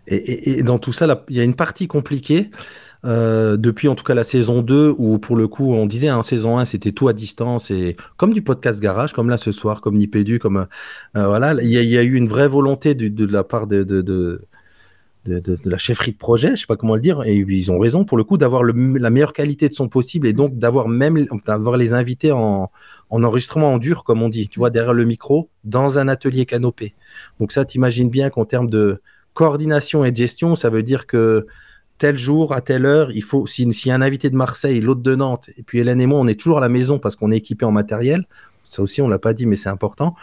[0.07, 2.49] Et, et, dans tout ça, il y a une partie compliquée.
[3.05, 6.19] Euh, depuis en tout cas la saison 2, où pour le coup on disait en
[6.19, 9.53] hein, saison 1 c'était tout à distance, et comme du podcast garage, comme là ce
[9.53, 10.67] soir, comme Nipédu, comme
[11.15, 14.41] euh, voilà, il y, a, eu une vraie volonté de, la part de de,
[15.65, 18.17] la chefferie de projet, je sais pas comment le dire, et ils ont raison pour
[18.17, 21.93] le coup d'avoir la meilleure qualité de son possible et donc d'avoir même d'avoir les
[21.93, 22.71] invités en,
[23.09, 26.45] en, enregistrement en dur, comme on dit, tu vois, derrière le micro, dans un atelier
[26.45, 26.95] canopé.
[27.39, 29.01] Donc ça, t'imagines bien qu'en termes de
[29.33, 31.45] coordination et de gestion, ça veut dire que
[31.99, 35.01] tel jour, à telle heure, il faut, s'il y a un invité de Marseille, l'autre
[35.01, 37.31] de Nantes, et puis Hélène et moi, on est toujours à la maison parce qu'on
[37.31, 38.25] est équipé en matériel,
[38.67, 40.15] ça aussi, on l'a pas dit, mais c'est important.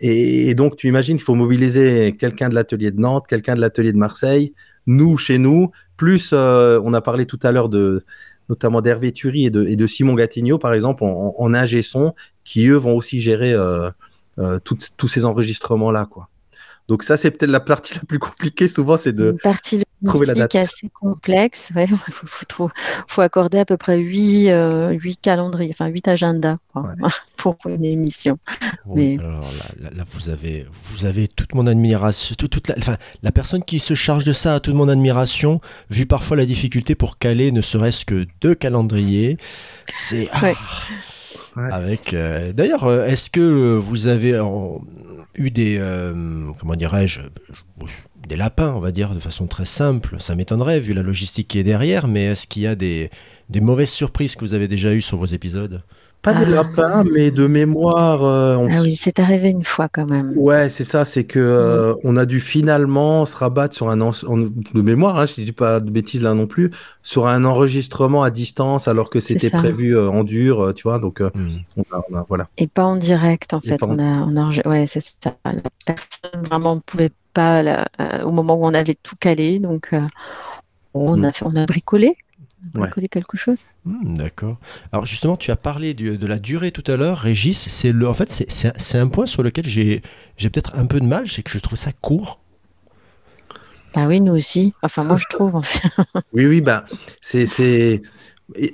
[0.00, 3.92] Et, donc, tu imagines, il faut mobiliser quelqu'un de l'atelier de Nantes, quelqu'un de l'atelier
[3.92, 4.54] de Marseille,
[4.86, 8.04] nous chez nous, plus euh, on a parlé tout à l'heure de
[8.48, 12.74] notamment d'Hervé Thury et de, Simon Gatigno, par exemple, en, en ingé son, qui eux
[12.74, 13.90] vont aussi gérer euh,
[14.38, 16.28] euh, tous ces enregistrements-là, quoi.
[16.88, 18.66] Donc ça, c'est peut-être la partie la plus compliquée.
[18.66, 19.36] Souvent, c'est de
[20.04, 20.54] trouver la date.
[20.54, 21.70] assez complexe.
[21.76, 21.86] Il
[23.08, 26.56] faut, accorder à peu près 8, euh, calendriers, enfin 8 agendas
[27.36, 28.38] pour une émission.
[28.86, 29.18] Mais...
[29.18, 29.44] Alors
[29.80, 32.34] là, vous avez, vous avez toute mon admiration.
[32.36, 35.60] Toute, la, enfin, la personne qui se charge de ça a toute mon admiration,
[35.90, 39.36] vu parfois la difficulté pour caler ne serait-ce que deux calendriers.
[39.92, 40.28] C'est...
[40.32, 40.52] Ah,
[41.56, 42.14] avec.
[42.14, 44.40] Euh, d'ailleurs, euh, est-ce que vous avez
[45.34, 47.20] eu des, euh, comment dirais-je,
[48.26, 50.16] des lapins, on va dire, de façon très simple.
[50.18, 53.10] Ça m'étonnerait vu la logistique qui est derrière, mais est-ce qu'il y a des,
[53.54, 55.82] mauvaises surprises que vous avez déjà eues sur vos épisodes?
[56.22, 56.62] Pas des ah.
[56.62, 58.22] lapins, mais de mémoire.
[58.24, 60.32] Euh, ah oui, c'est arrivé une fois quand même.
[60.36, 64.82] Ouais, c'est ça, c'est que euh, on a dû finalement se rabattre sur un de
[64.82, 66.70] mémoire, hein, je ne dis pas de bêtises là non plus,
[67.02, 70.98] sur un enregistrement à distance alors que c'était prévu euh, en dur, tu vois.
[70.98, 71.82] Donc hmm.
[72.28, 72.48] voilà.
[72.58, 73.82] Et pas en direct en fait.
[73.82, 75.36] On a, on ouais, c'est ça.
[75.44, 75.52] La
[75.86, 77.86] personne vraiment ne pouvait pas
[78.24, 79.94] au moment où on avait tout calé, donc
[80.92, 81.24] on hmm.
[81.24, 82.16] a fait, on a bricolé
[82.74, 83.08] ouais.
[83.08, 83.64] quelque chose.
[83.84, 84.58] Hmm, d'accord.
[84.92, 87.68] Alors justement, tu as parlé de la durée tout à l'heure, Régis.
[87.68, 90.02] C'est le, en fait, c'est un point sur lequel j'ai
[90.38, 92.40] peut-être un peu de mal, c'est que je trouve ça court.
[93.94, 94.72] Bah oui, nous aussi.
[94.82, 95.60] Enfin, moi, je trouve.
[96.32, 96.84] oui, oui, bah,
[97.20, 97.46] c'est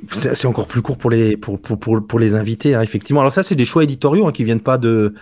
[0.07, 3.21] c'est encore plus court pour les pour, pour, pour, les invités, hein, effectivement.
[3.21, 5.15] Alors ça, c'est des choix éditoriaux hein, qui viennent pas de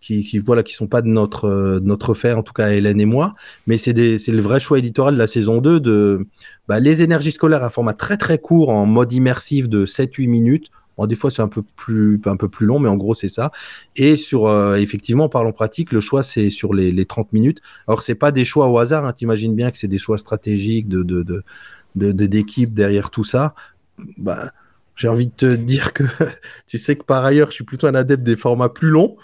[0.00, 3.00] qui, qui voilà qui sont pas de notre euh, notre fait en tout cas Hélène
[3.00, 3.34] et moi.
[3.66, 6.26] Mais c'est le vrai choix éditorial de la saison 2 de
[6.68, 10.26] bah, les énergies scolaires un format très très court en mode immersif de 7 8
[10.26, 10.68] minutes.
[10.96, 13.28] Bon, des fois c'est un peu plus un peu plus long mais en gros c'est
[13.28, 13.50] ça.
[13.96, 17.60] Et sur euh, effectivement parlons pratique le choix c'est sur les, les 30 minutes.
[17.86, 20.88] Alors c'est pas des choix au hasard hein, t'imagines bien que c'est des choix stratégiques
[20.88, 21.44] de de
[21.94, 23.54] d'équipe de, derrière tout ça.
[24.16, 24.52] Bah
[25.00, 26.04] j'ai envie de te dire que
[26.66, 29.16] tu sais que par ailleurs, je suis plutôt un adepte des formats plus longs.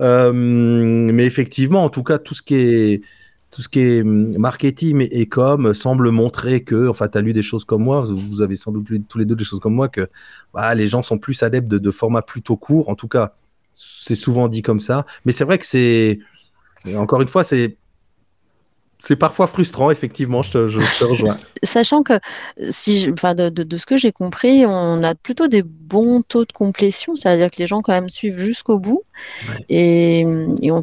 [0.00, 3.02] Euh, mais effectivement, en tout cas, tout ce qui est,
[3.50, 7.42] tout ce qui est marketing et, com semble montrer que, enfin, tu as lu des
[7.42, 9.88] choses comme moi, vous avez sans doute lu tous les deux des choses comme moi,
[9.88, 10.08] que
[10.52, 12.88] bah, les gens sont plus adeptes de, de formats plutôt courts.
[12.88, 13.34] En tout cas,
[13.72, 15.04] c'est souvent dit comme ça.
[15.24, 16.20] Mais c'est vrai que c'est,
[16.94, 17.76] encore une fois, c'est
[19.04, 21.36] c'est parfois frustrant, effectivement, je te, rejoins.
[21.62, 22.14] Sachant que,
[22.70, 26.52] si, enfin, de, de, ce que j'ai compris, on a plutôt des bons taux de
[26.52, 29.02] complétion, c'est-à-dire que les gens quand même suivent jusqu'au bout.
[29.68, 30.24] Et,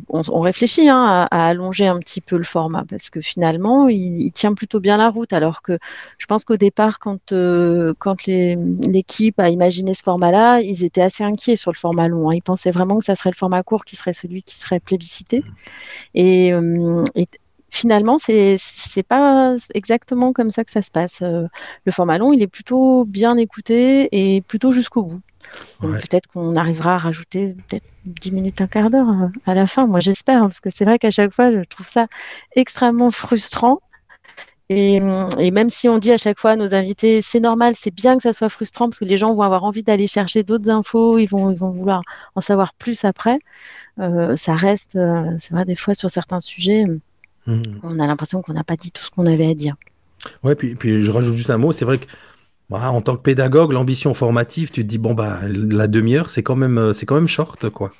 [0.07, 4.53] on, réfléchit hein, à, allonger un petit peu le format parce que finalement, il, tient
[4.53, 5.34] plutôt bien la route.
[5.34, 5.79] Alors que
[6.19, 11.23] je pense qu'au départ, quand, euh, quand l'équipe a imaginé ce format-là, ils étaient assez
[11.23, 12.29] inquiets sur le format long.
[12.29, 12.36] Hein.
[12.36, 15.39] Ils pensaient vraiment que ça serait le format court qui serait celui qui serait plébiscité.
[15.39, 15.51] Mmh.
[16.13, 17.27] Et, euh, et,
[17.71, 18.57] finalement, c'est
[18.95, 21.21] n'est pas exactement comme ça que ça se passe.
[21.23, 21.47] Euh,
[21.86, 25.21] le format long, il est plutôt bien écouté et plutôt jusqu'au bout.
[25.79, 29.88] Peut-être qu'on arrivera à rajouter peut-être 10 minutes, un quart d'heure euh, à la fin.
[29.88, 32.07] Moi, j'espère, hein, parce que c'est vrai qu'à chaque fois, je trouve ça
[32.55, 33.81] extrêmement frustrant.
[34.69, 35.01] Et,
[35.39, 38.15] et, même si on dit à chaque fois à nos invités, c'est normal, c'est bien
[38.15, 41.17] que ça soit frustrant, parce que les gens vont avoir envie d'aller chercher d'autres infos,
[41.17, 42.03] ils vont, ils vont vouloir
[42.36, 43.39] en savoir plus après.
[43.99, 44.97] Euh, ça reste,
[45.41, 46.86] c'est vrai, des fois sur certains sujets,
[47.47, 47.62] Mmh.
[47.84, 49.75] On a l'impression qu'on n'a pas dit tout ce qu'on avait à dire.
[50.43, 51.71] Ouais, puis, puis je rajoute juste un mot.
[51.71, 52.06] C'est vrai que
[52.71, 56.41] bah, en tant que pédagogue, l'ambition formative, tu te dis bon bah la demi-heure, c'est
[56.41, 57.91] quand même euh, c'est quand même short quoi.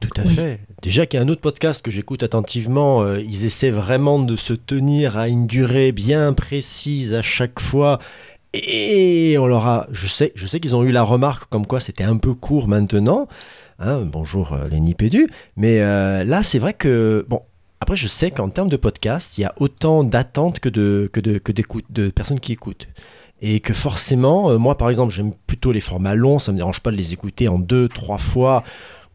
[0.00, 0.60] Tout à fait.
[0.82, 4.34] Déjà qu'il y a un autre podcast que j'écoute attentivement, euh, ils essaient vraiment de
[4.34, 7.98] se tenir à une durée bien précise à chaque fois.
[8.54, 11.80] Et on leur a, je sais, je sais qu'ils ont eu la remarque comme quoi
[11.80, 13.28] c'était un peu court maintenant.
[13.78, 15.28] Hein, bonjour euh, les Nipédus.
[15.56, 17.42] Mais là, c'est vrai que bon,
[17.80, 21.20] après, je sais qu'en termes de podcast, il y a autant d'attentes que de, que
[21.20, 22.88] de, que d'écoute, de personnes qui écoutent.
[23.42, 26.80] Et que forcément, euh, moi par exemple, j'aime plutôt les formats longs, ça me dérange
[26.80, 28.64] pas de les écouter en deux, trois fois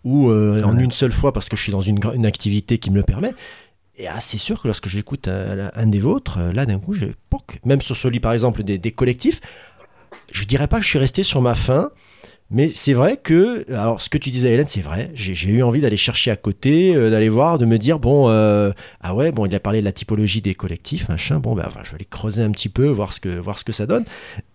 [0.03, 2.91] ou euh, en une seule fois parce que je suis dans une, une activité qui
[2.91, 3.33] me le permet.
[3.97, 6.95] Et ah, c'est sûr que lorsque j'écoute un, un des vôtres, euh, là d'un coup,
[7.29, 7.59] poc.
[7.65, 9.41] Même sur celui par exemple des, des collectifs,
[10.31, 11.89] je dirais pas que je suis resté sur ma faim,
[12.51, 15.81] mais c'est vrai que, alors ce que tu disais Hélène, c'est vrai, j'ai eu envie
[15.81, 19.45] d'aller chercher à côté, euh, d'aller voir, de me dire, bon, euh, ah ouais, bon,
[19.45, 22.43] il a parlé de la typologie des collectifs, machin, bon, ben, je vais aller creuser
[22.43, 24.05] un petit peu, voir ce que, voir ce que ça donne.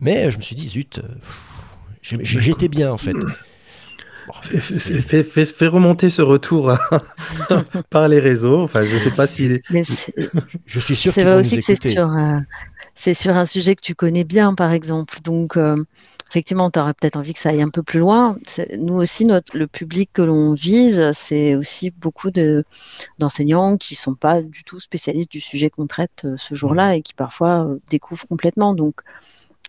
[0.01, 3.15] Mais je me suis dit, zut, euh, j'étais bien en fait.
[3.15, 6.81] Bon, Fais, fais- c'est- fais- fais- fais remonter ce retour à-
[7.91, 8.61] par les réseaux.
[8.61, 9.27] Enfin, je sais pas.
[9.71, 10.15] Mais c'est
[10.67, 12.39] je suis sûr c'est qu'ils vrai vont aussi nous que c'est sur, euh,
[12.95, 15.21] c'est sur un sujet que tu connais bien, par exemple.
[15.23, 15.77] Donc, euh,
[16.29, 18.37] effectivement, tu aurais peut-être envie que ça aille un peu plus loin.
[18.79, 22.65] Nous aussi, notre, le public que l'on vise, c'est aussi beaucoup de,
[23.19, 27.03] d'enseignants qui sont pas du tout spécialistes du sujet qu'on traite euh, ce jour-là et
[27.03, 28.75] qui parfois euh, découvrent complètement.
[28.75, 29.01] Donc,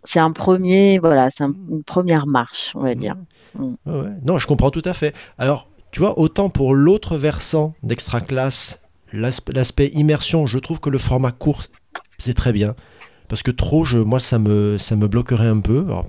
[0.03, 3.15] c'est un premier, voilà, c'est un- une première marche, on va dire.
[3.55, 4.09] Ouais, ouais.
[4.25, 5.15] Non, je comprends tout à fait.
[5.37, 8.79] Alors, tu vois, autant pour l'autre versant d'extra classe,
[9.13, 11.63] l'aspe- l'aspect immersion, je trouve que le format court,
[12.19, 12.75] c'est très bien.
[13.27, 15.79] Parce que trop, je, moi, ça me, ça me bloquerait un peu.
[15.87, 16.07] Alors,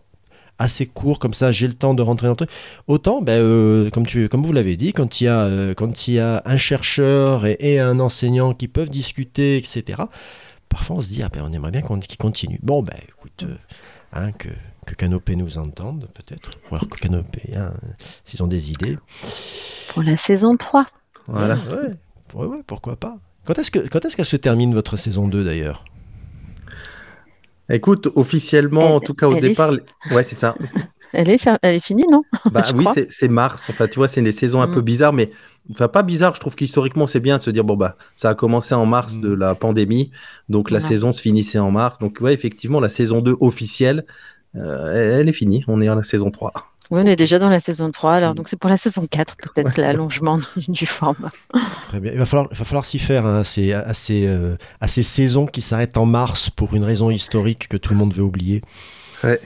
[0.59, 2.51] assez court, comme ça, j'ai le temps de rentrer dans le truc.
[2.89, 6.09] Autant, ben, euh, comme, tu, comme vous l'avez dit, quand il y a, euh, quand
[6.09, 10.03] il y a un chercheur et, et un enseignant qui peuvent discuter, etc.,
[10.69, 12.59] parfois on se dit, ah ben, on aimerait bien qu'on- qu'ils continuent.
[12.63, 13.55] Bon, ben, écoute, euh,
[14.13, 14.49] hein, que,
[14.87, 16.51] que Canopé nous entende, peut-être.
[16.71, 17.73] Ou alors que Canopé, hein,
[18.25, 18.97] s'ils ont des idées.
[19.89, 20.87] Pour la saison 3.
[21.29, 21.55] Voilà.
[21.55, 21.95] Ouais,
[22.35, 23.17] ouais, ouais, pourquoi pas.
[23.47, 25.85] Quand est-ce que- quand est-ce qu'elle se termine votre saison 2 d'ailleurs?
[27.71, 29.73] Écoute, officiellement, Elle- en tout cas au est- départ,
[30.13, 30.55] ouais, c'est ça.
[31.15, 32.23] Elle est, elle est finie, non?
[32.53, 33.69] Bah oui, c'est mars.
[33.71, 34.85] Enfin, tu vois, c'est des saisons un peu Mm.
[34.85, 35.31] bizarres, mais
[35.71, 36.35] enfin pas bizarre.
[36.35, 39.17] Je trouve qu'historiquement, c'est bien de se dire bon bah ça a commencé en mars
[39.17, 39.21] Mm.
[39.23, 40.11] de la pandémie,
[40.51, 40.89] donc la Voilà.
[40.95, 41.99] saison se finissait en mars.
[41.99, 44.05] Donc ouais, effectivement, la saison 2 officielle,
[44.55, 45.65] euh, elle, elle est finie.
[45.67, 46.53] On est à la saison 3.
[46.91, 48.37] Oui, on est déjà dans la saison 3, alors Mm.
[48.37, 51.29] donc c'est pour la saison 4 peut-être l'allongement du, format.
[51.89, 52.13] Très bien.
[52.13, 54.89] Il va falloir, il va falloir s'y faire hein, à, ces, à, ces, euh, à
[54.89, 58.23] ces saisons qui s'arrêtent en mars pour une raison historique que tout le monde veut
[58.25, 58.63] oublier.
[59.25, 59.41] Ouais.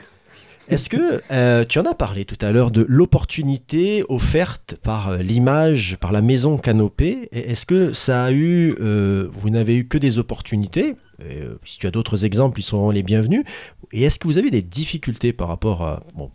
[0.69, 5.17] Est-ce que euh, tu en as parlé tout à l'heure de l'opportunité offerte par euh,
[5.17, 7.27] l'image, par la maison Canopée?
[7.33, 10.95] Est-ce que ça a eu, euh, vous n'avez eu que des opportunités?
[11.21, 13.43] Euh, Si tu as d'autres exemples, ils seront les bienvenus.
[13.91, 16.31] Et est-ce que vous avez des difficultés par rapport à bon,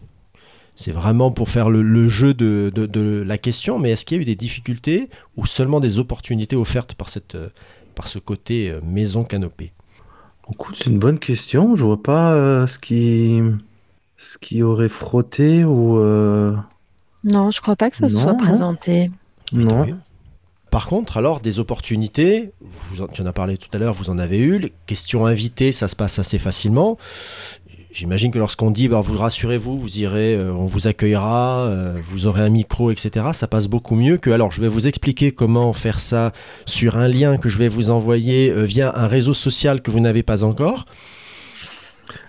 [0.80, 4.16] c'est vraiment pour faire le, le jeu de, de- de la question, mais est-ce qu'il
[4.16, 7.48] y a eu des difficultés ou seulement des opportunités offertes par, cette, euh,
[7.96, 9.72] par ce côté euh, maison canopée?
[10.52, 11.74] Écoute, c'est une bonne question.
[11.74, 13.40] Je vois pas euh, ce qui
[14.16, 16.54] ce qui aurait frotté ou euh,
[17.24, 18.38] Non, je crois pas que ça Non, soit non.
[18.38, 19.10] présenté.
[19.52, 19.86] non.
[20.70, 22.52] Par contre, alors, des opportunités,
[22.90, 24.58] vous en- tu en as parlé tout à l'heure, vous en avez eu.
[24.58, 26.98] Les questions invitées, ça se passe assez facilement.
[27.90, 32.26] J'imagine que lorsqu'on dit, bah, vous rassurez-vous, vous irez, euh, on vous accueillera, euh, vous
[32.26, 35.72] aurez un micro, etc., ça passe beaucoup mieux que, alors, je vais vous expliquer comment
[35.72, 36.32] faire ça
[36.66, 40.00] sur un lien que je vais vous envoyer euh, via un réseau social que vous
[40.00, 40.84] n'avez pas encore.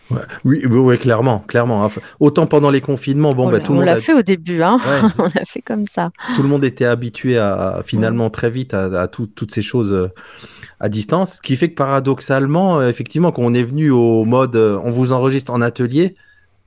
[0.10, 0.22] Ouais.
[0.44, 1.84] Oui, oui, clairement, clairement.
[1.84, 4.02] Enfin, autant pendant les confinements, bon on bah l'a- tout le on monde l'a a-
[4.02, 4.78] fait au début, hein.
[4.80, 5.10] Ouais.
[5.20, 6.10] on l'a fait comme ça.
[6.36, 9.62] tout le monde était habitué à, à, finalement très vite à, à tout- toutes ces
[9.62, 10.08] choses euh,
[10.80, 14.56] à distance, ce qui fait que paradoxalement, euh, effectivement, quand on est venu au mode
[14.56, 16.16] euh, on vous enregistre en atelier,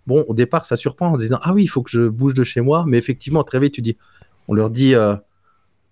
[0.07, 2.45] bon, au départ, ça surprend en disant ah oui, il faut que je bouge de
[2.45, 3.97] chez moi, mais effectivement, très vite, tu dis,
[4.49, 5.17] on leur dit, euh,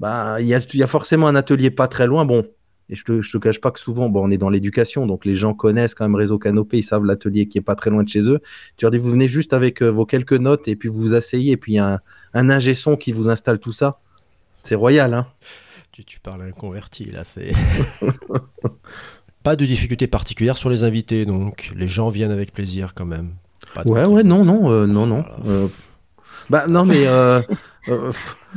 [0.01, 2.47] bah, il y a, forcément un atelier pas très loin, bon.
[2.91, 5.37] Et je te, te cache pas que souvent, bon, on est dans l'éducation, donc les
[5.37, 8.09] gens connaissent quand même Réseau Canopé, ils savent l'atelier qui est pas très loin de
[8.09, 8.41] chez eux.
[8.77, 11.53] Tu leur dis, vous venez juste avec vos quelques notes et puis vous vous asseyez,
[11.53, 12.01] et puis il y a un,
[12.35, 14.01] un ingé son qui vous installe tout ça.
[14.63, 15.27] C'est royal, hein
[15.93, 17.53] Tu, tu parles à un converti, là, c'est.
[19.43, 23.31] pas de difficulté particulière sur les invités, donc les gens viennent avec plaisir quand même.
[23.75, 25.25] Pas de Ouais, ouais, non, non, euh, non, non.
[25.43, 25.59] Voilà.
[25.63, 25.67] Euh,
[26.49, 27.41] bah non, mais euh,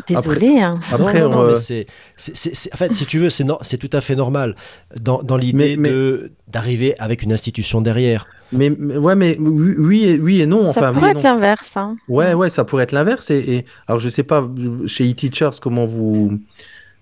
[0.08, 0.60] Désolé.
[0.62, 0.76] hein.
[0.92, 3.30] après, non, non, non, on, mais c'est, c'est- c'est- c'est- en fait, si tu veux,
[3.30, 4.56] c'est, tout à fait normal
[5.00, 8.26] dans, dans l'idée de, d'arriver avec une institution derrière.
[8.52, 10.68] mais, mais- ouais, mais oui, oui et, oui et non.
[10.70, 11.78] ça enfin, pourrait être l'inverse.
[11.78, 11.96] hein.
[12.08, 13.30] Ouais, ouais, ça pourrait être l'inverse.
[13.32, 14.48] Et, et- alors, je sais pas
[14.88, 16.40] chez eTeachers comment vous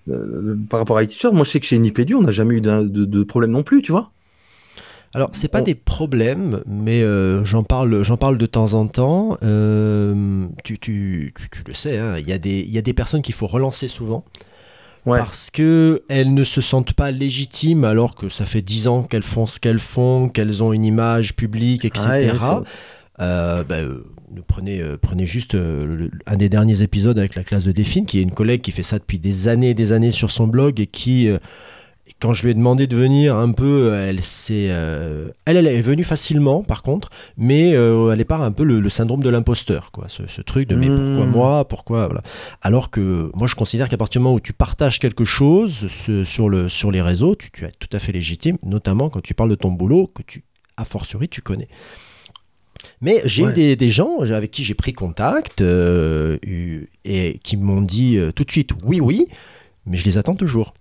[0.09, 1.31] euh, par rapport à eTeachers.
[1.31, 3.81] Moi, je sais que chez Nipédu, on n'a jamais eu de, de problème non plus,
[3.81, 4.11] tu vois.
[5.13, 8.87] Alors, c'est pas On- des problèmes, mais euh, j'en parle, j'en parle de temps en
[8.87, 9.35] temps.
[9.43, 12.81] Euh, tu, tu, tu, tu le sais, hein, il y, a des- il y a
[12.81, 14.23] des personnes qu'il faut relancer souvent.
[15.05, 15.17] Ouais.
[15.17, 19.23] Parce que elles ne se sentent pas légitimes alors que ça fait 10 ans qu'elles
[19.23, 22.05] font ce qu'elles font, qu'elles ont une image publique, etc.
[22.39, 22.65] Ah, ouais,
[23.19, 24.03] Euh, bah, euh,
[24.47, 28.05] prenez, euh, prenez juste euh, le- un des derniers épisodes avec la classe de Défine,
[28.05, 30.47] qui est une collègue qui fait ça depuis des années et des années sur son
[30.47, 31.37] blog et qui, euh,
[32.19, 36.03] quand je lui ai demandé de venir un peu, elle, s'est, elle, elle est venue
[36.03, 40.05] facilement par contre, mais elle est pas un peu le, syndrome de l'imposteur, quoi.
[40.07, 41.29] Ce, ce truc de mais pourquoi Hmm.
[41.31, 42.05] moi, pourquoi?
[42.07, 42.21] Voilà.
[42.61, 46.23] Alors que moi je considère qu'à partir du moment où tu partages quelque chose ce-
[46.23, 49.33] sur, le, sur les réseaux, tu, tu es tout à fait légitime, notamment quand tu
[49.33, 50.43] parles de ton boulot que tu,
[50.77, 51.69] a fortiori, tu connais.
[53.01, 53.51] Mais j'ai Ouais.
[53.51, 56.37] eu des, des gens avec qui j'ai pris contact euh,
[57.03, 59.27] et qui m'ont dit euh, tout de suite oui, oui,
[59.85, 60.73] mais je les attends toujours.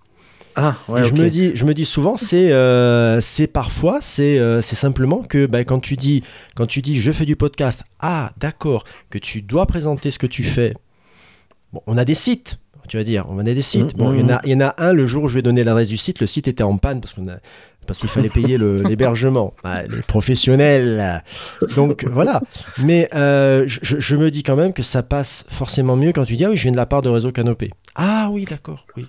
[0.56, 3.20] Ah, ouais, Et je, me dis, je me dis souvent, c'est euh,
[3.52, 6.22] parfois, c'est euh, simplement que bah, quand, tu dis,
[6.56, 10.26] quand tu dis je fais du podcast, ah d'accord, que tu dois présenter ce que
[10.26, 10.74] tu fais.
[11.72, 13.94] Bon, on a des sites, tu vas dire, on a des sites.
[13.96, 14.40] Mhm, Bon, il y, en a- mhm.
[14.44, 16.26] il y en a un, le jour où je vais donner l'adresse du site, le
[16.26, 17.36] site était en panne parce qu'on a
[17.90, 19.52] parce qu'il fallait payer le- l'hébergement.
[19.64, 21.24] Ah, les professionnels.
[21.74, 22.40] Donc voilà.
[22.84, 26.36] Mais euh, je, je me dis quand même que ça passe forcément mieux quand tu
[26.36, 27.70] dis ah oui, je viens de la part de Réseau Canopé.
[27.96, 28.86] Ah oui, d'accord.
[28.96, 29.06] Oui.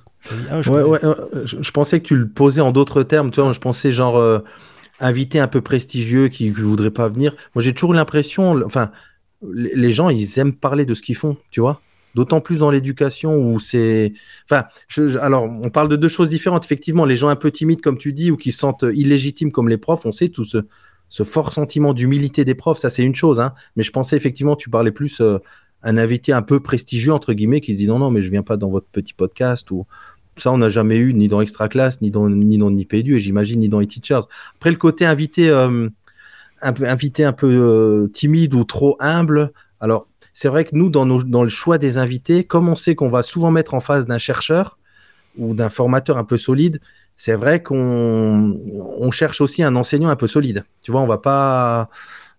[0.49, 0.89] Ah, je Ouais, connais.
[1.05, 1.15] ouais,
[1.45, 3.29] je, je pensais que tu le posais en d'autres termes.
[3.29, 4.39] Tu vois, je pensais genre euh,
[4.99, 7.35] invité un peu prestigieux qui ne voudrait pas venir.
[7.53, 8.89] Moi, j'ai toujours l'impression, enfin,
[9.53, 11.81] les les gens, ils aiment parler de ce qu'ils font, tu vois.
[12.13, 14.13] D'autant plus dans l'éducation où c'est.
[14.49, 14.65] Enfin,
[15.21, 16.65] alors, on parle de deux choses différentes.
[16.65, 19.69] Effectivement, les gens un peu timides, comme tu dis, ou qui se sentent illégitimes comme
[19.69, 20.65] les profs, on sait tout ce,
[21.11, 23.39] ce fort sentiment d'humilité des profs, ça c'est une chose.
[23.39, 23.53] Hein.
[23.75, 25.37] Mais je pensais effectivement, tu parlais plus euh,
[25.83, 28.43] un invité un peu prestigieux, entre guillemets, qui se dit non, non, mais je viens
[28.43, 29.69] pas dans votre petit podcast.
[29.71, 29.85] ou
[30.37, 33.19] Ça, on n'a jamais eu ni dans Extra Class, ni dans, ni dans Nipédu, et
[33.19, 34.21] j'imagine ni dans e-teachers.
[34.55, 35.89] Après, le côté invité, euh,
[36.61, 41.05] un invité un peu euh, timide ou trop humble, alors c'est vrai que nous, dans,
[41.05, 44.05] nos, dans le choix des invités, comme on sait qu'on va souvent mettre en face
[44.05, 44.77] d'un chercheur
[45.37, 46.79] ou d'un formateur un peu solide,
[47.17, 48.59] c'est vrai qu'on
[48.99, 50.63] on cherche aussi un enseignant un peu solide.
[50.81, 51.89] Tu vois, on va pas.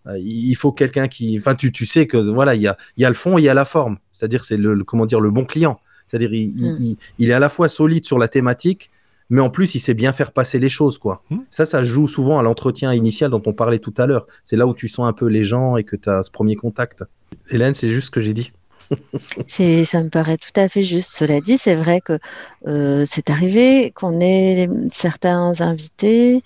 [0.07, 1.38] euh, Il faut quelqu'un qui.
[1.38, 3.44] Enfin, tu, tu sais que voilà, il y a, y a le fond et il
[3.44, 3.98] y a la forme.
[4.12, 5.78] C'est-à-dire, c'est le, le- comment dire, le bon client.
[6.09, 6.76] C'est-à-dire, il- Mm.
[6.81, 8.90] il- il est à la fois solide sur la thématique,
[9.33, 11.23] mais en plus, il sait bien faire passer les choses, quoi.
[11.31, 11.38] Mm.
[11.49, 14.27] Ça, ça joue souvent à l'entretien initial dont on parlait tout à l'heure.
[14.45, 16.55] C'est là où tu sens un peu les gens et que tu as ce premier
[16.55, 17.05] contact.
[17.49, 18.53] Hélène, c'est juste ce que j'ai dit.
[19.47, 21.12] C'est, ça me paraît tout à fait juste.
[21.12, 22.18] Cela dit, c'est vrai que
[22.66, 26.42] euh, c'est arrivé qu'on ait certains invités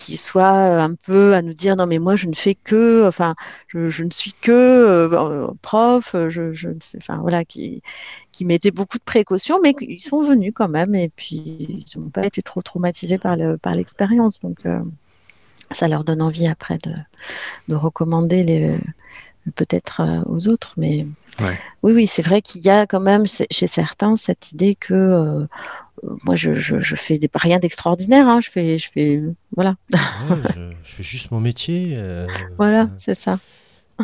[0.00, 3.36] qui soient un peu à nous dire non mais moi je ne fais que, enfin
[3.68, 7.82] je, je ne suis que euh, prof, je, je enfin voilà, qui,
[8.32, 12.08] qui mettaient beaucoup de précautions, mais ils sont venus quand même et puis ils n'ont
[12.10, 14.80] pas été trop traumatisés par le, par l'expérience, donc euh,
[15.72, 16.92] ça leur donne envie après de,
[17.68, 18.76] de recommander les
[19.54, 21.06] peut-être euh, aux autres, mais
[21.40, 21.58] Ouais.
[21.82, 25.46] oui, oui, c'est vrai qu'il y a quand même chez certains cette idée que euh,
[26.24, 29.22] moi je, je, je fais des, rien d'extraordinaire, hein, je fais, je fais,
[29.56, 31.94] voilà, Ouais, je, je fais juste mon métier.
[31.96, 32.26] euh,
[32.58, 33.38] voilà, c'est ça.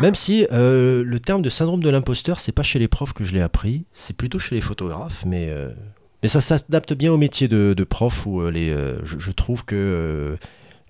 [0.00, 3.24] Même si euh, le terme de syndrome de l'imposteur, c'est pas chez les profs que
[3.24, 5.50] je l'ai appris, c'est plutôt chez les photographes, mais,
[6.22, 10.36] mais ça s'adapte bien au métier de, de prof où les, je, trouve que,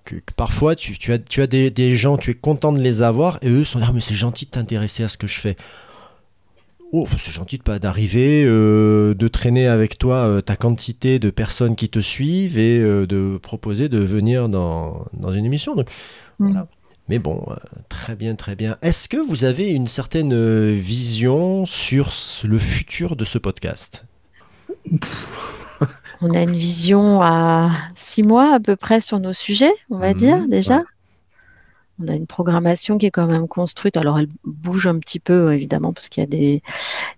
[0.07, 2.79] que, que parfois tu, tu as, tu as des, des gens, tu es content de
[2.79, 5.27] les avoir et eux sont là, Ah, mais c'est gentil de t'intéresser à ce que
[5.27, 5.55] je fais.
[6.93, 11.29] Oh, c'est gentil de pas d'arriver, euh, de traîner avec toi euh, ta quantité de
[11.29, 15.75] personnes qui te suivent et euh, de proposer de venir dans, dans une émission.
[15.75, 15.89] Donc,
[16.39, 16.45] Mm.
[16.51, 16.67] voilà.
[17.09, 17.43] Mais bon,
[17.89, 18.77] très bien, très bien.
[18.81, 22.11] Est-ce que vous avez une certaine vision sur
[22.43, 24.05] le futur de ce podcast?
[26.21, 30.13] On a une vision à six mois à peu près sur nos sujets, on va
[30.13, 30.79] Mhm, dire déjà.
[30.79, 30.87] ouais.
[31.99, 33.97] On a une programmation qui est quand même construite.
[33.97, 36.61] Alors elle bouge un petit peu évidemment parce qu'il y a des,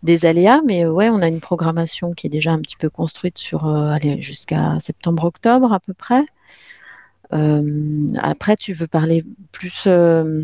[0.03, 3.37] des aléas, mais ouais, on a une programmation qui est déjà un petit peu construite
[3.39, 6.23] sur euh, jusqu'à septembre-octobre à peu près.
[7.33, 10.43] Euh, après, tu veux parler plus euh,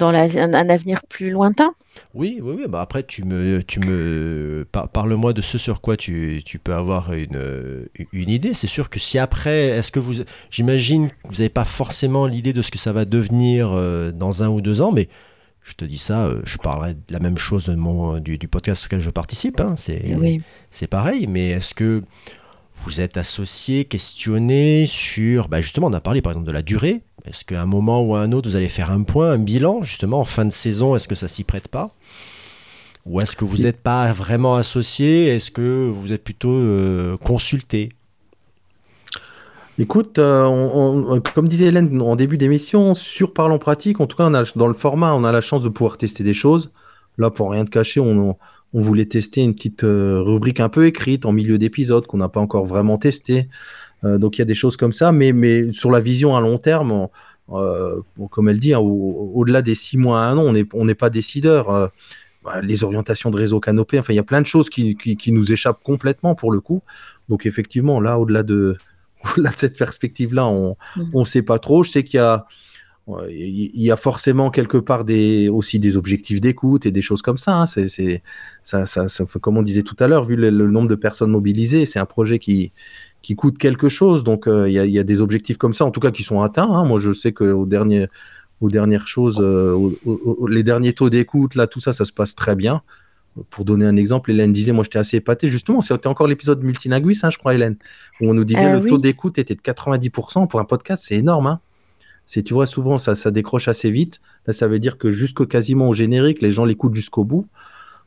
[0.00, 1.72] dans la- un, un avenir plus lointain
[2.14, 2.64] Oui, oui, oui.
[2.68, 6.74] Bah après, tu me, tu me par- parle-moi de ce sur quoi tu, tu peux
[6.74, 8.52] avoir une, euh, une idée.
[8.54, 10.14] C'est sûr que si après, est-ce que vous,
[10.50, 14.42] j'imagine que vous n'avez pas forcément l'idée de ce que ça va devenir euh, dans
[14.42, 15.08] un ou deux ans, mais
[15.62, 18.48] je te dis ça, euh, je parlerai de la même chose de mon, du, du
[18.48, 19.60] podcast auquel je participe.
[19.60, 20.42] hein, c'est, Oui.
[20.70, 22.02] c'est pareil, mais est-ce que
[22.86, 27.02] vous êtes associé, questionné sur, bah justement, on a parlé par exemple de la durée.
[27.26, 29.82] Est-ce qu'à un moment ou à un autre, vous allez faire un point, un bilan,
[29.82, 31.90] justement, en fin de saison, est-ce que ça s'y prête pas?
[33.06, 37.90] Ou est-ce que vous n'êtes pas vraiment associé Est-ce que vous êtes plutôt euh, consulté?
[39.78, 44.16] Écoute, euh, on- on- comme disait Hélène en début d'émission, sur Parlons Pratique, en tout
[44.16, 46.70] cas, on a, dans le format, on a la chance de pouvoir tester des choses.
[47.16, 48.36] Là, pour rien te cacher, on,
[48.74, 52.28] on voulait tester une petite euh, rubrique un peu écrite en milieu d'épisode qu'on n'a
[52.28, 53.48] pas encore vraiment testé.
[54.04, 56.40] Euh, donc, il y a des choses comme ça, mais, mais sur la vision à
[56.40, 57.10] long terme, on-
[57.52, 60.66] euh, comme elle dit, hein, au- au-delà des six mois à un an, on n'est
[60.72, 61.70] on pas décideur.
[61.70, 61.88] Euh,
[62.44, 65.16] bah, les orientations de réseau canopé, enfin, il y a plein de choses qui, qui,
[65.16, 66.82] qui nous échappent complètement pour le coup.
[67.28, 68.76] Donc, effectivement, là, au-delà de
[69.36, 70.76] de cette perspective-là, on
[71.12, 71.82] ne sait pas trop.
[71.82, 72.46] Je sais qu'il y a,
[73.28, 77.36] il y a forcément quelque part des, aussi des objectifs d'écoute et des choses comme
[77.36, 77.56] ça.
[77.56, 77.66] Hein.
[77.66, 78.22] C'est,
[78.62, 81.86] ça, ça, ça, comme on disait tout à l'heure, vu le, nombre de personnes mobilisées,
[81.86, 82.72] c'est un projet qui,
[83.22, 84.24] qui coûte quelque chose.
[84.24, 86.70] Donc, euh, il y, a, des objectifs comme ça, en tout cas, qui sont atteints.
[86.70, 86.84] Hein.
[86.84, 87.34] Moi, je sais
[87.66, 88.06] dernier,
[88.60, 89.90] aux dernières choses, euh,
[90.48, 92.82] les derniers taux d'écoute, là, tout ça, ça se passe très bien.
[93.48, 95.48] Pour donner un exemple, Hélène disait, moi j'étais assez épaté.
[95.48, 97.76] Justement, c'était encore l'épisode Multinagui, hein, je crois, Hélène,
[98.20, 100.48] où on nous disait euh, le taux d'écoute était de 90%.
[100.48, 101.46] Pour un podcast, c'est énorme.
[101.46, 101.60] Hein.
[102.26, 104.20] C'est, tu vois, souvent ça, ça décroche assez vite.
[104.46, 107.46] Là, ça veut dire que jusqu'au quasiment au générique, les gens l'écoutent jusqu'au bout.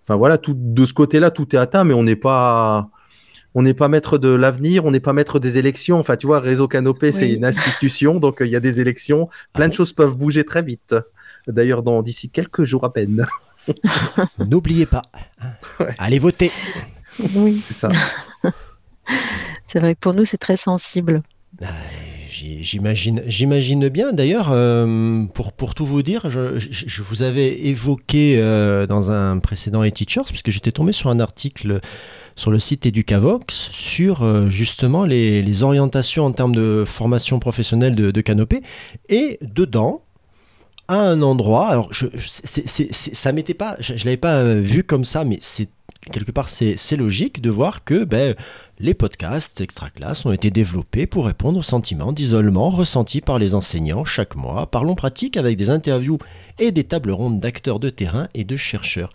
[0.04, 2.90] Enfin voilà, tout, de ce côté-là, tout est atteint, mais on n'est pas,
[3.56, 6.00] on n'est pas maître de l'avenir, on n'est pas maître des élections.
[6.00, 9.30] Enfin, tu vois, Réseau Canopé, c'est une institution, donc euh, il y a des élections.
[9.54, 10.96] Plein de choses peuvent bouger très vite.
[11.48, 13.26] D'ailleurs, dans d'ici quelques jours à peine.
[14.40, 15.04] N'oubliez pas,
[15.42, 15.86] hein.
[15.98, 16.52] allez voter.
[17.36, 17.90] Oui, c'est ça.
[19.66, 21.22] c'est vrai que pour nous, c'est très sensible.
[22.34, 24.12] J'imagine, j'imagine bien.
[24.12, 29.84] D'ailleurs, euh, pour, pour tout vous dire, je, vous avais évoqué euh, dans un précédent
[29.86, 31.80] e-teachers, puisque j'étais tombé sur un article
[32.36, 37.94] sur le site Educavox sur euh, justement les, les, orientations en termes de formation professionnelle
[37.94, 38.64] de, de Canopé.
[39.10, 40.02] Et dedans,
[40.88, 45.24] à un endroit, alors je, ça m'était pas, je, je l'avais pas vu comme ça,
[45.24, 45.70] mais c'est
[46.12, 48.36] quelque part, c'est logique de voir que ben,
[48.80, 54.06] les podcasts extra-classe ont été développés pour répondre aux sentiments d'isolement ressentis par les enseignants
[54.06, 54.70] chaque mois.
[54.70, 56.18] Parlons pratique avec des interviews
[56.60, 59.12] et des tables rondes d'acteurs de terrain et de chercheurs.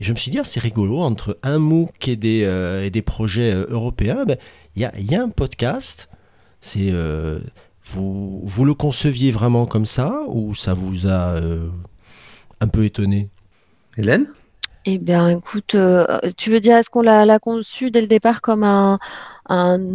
[0.00, 3.52] Et je me suis dit, ah, c'est rigolo, entre un MOOC et des, euh, projets
[3.52, 4.36] euh, européens, ben,
[4.76, 6.08] il y, y, a, un podcast.
[6.60, 7.40] C'est euh,
[7.92, 11.40] vous, vous le conceviez vraiment comme ça ou ça vous a
[12.60, 13.30] un peu étonné?
[13.96, 14.26] Hélène?
[14.86, 16.06] Eh bien, écoute, euh,
[16.38, 18.98] tu veux dire, est-ce qu'on l'a conçu dès le départ comme un,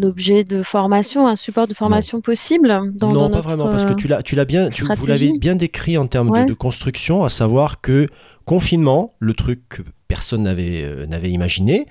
[0.04, 2.68] objet de formation, un support de formation possible
[3.02, 5.98] Non, pas vraiment, parce que tu l'as, tu l'as bien, tu, vous l'avez bien décrit
[5.98, 8.08] en termes de, construction, à savoir que
[8.44, 11.88] confinement, le truc que personne n'avait euh, n'avait imaginé,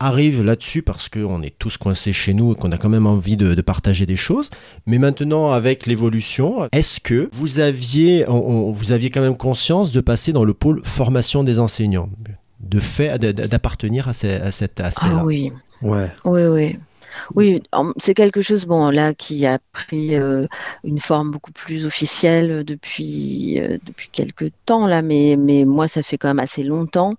[0.00, 3.36] arrive là-dessus parce qu'on est tous coincés chez nous et qu'on a quand même envie
[3.36, 4.50] de, partager des choses.
[4.86, 10.32] Mais maintenant, avec l'évolution, est-ce que vous aviez, vous aviez quand même conscience de passer
[10.32, 12.08] dans le pôle formation des enseignants,
[12.60, 15.18] de fait d'appartenir à, cet aspect-là?
[15.20, 15.52] Ah oui.
[15.82, 16.10] Ouais.
[16.24, 16.78] Oui, oui.
[17.34, 17.62] Oui,
[17.96, 20.46] c'est quelque chose bon là qui a pris euh,
[20.84, 26.02] une forme beaucoup plus officielle depuis euh, depuis quelques temps là, mais mais moi ça
[26.02, 27.14] fait quand même assez longtemps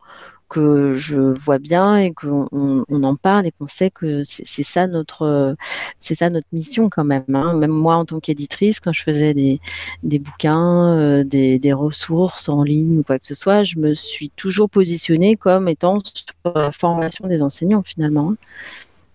[0.50, 4.88] que je vois bien et qu'on on en parle et qu'on sait que c'est ça
[4.88, 5.56] notre
[6.00, 7.24] c'est ça notre mission quand même.
[7.34, 7.54] Hein.
[7.56, 9.60] Même moi en tant qu'éditrice, quand je faisais des,
[10.04, 13.94] des bouquins, euh, des, des, ressources en ligne ou quoi que ce soit, je me
[13.94, 18.32] suis toujours positionnée comme étant sur la formation des enseignants finalement.
[18.32, 18.38] Hein.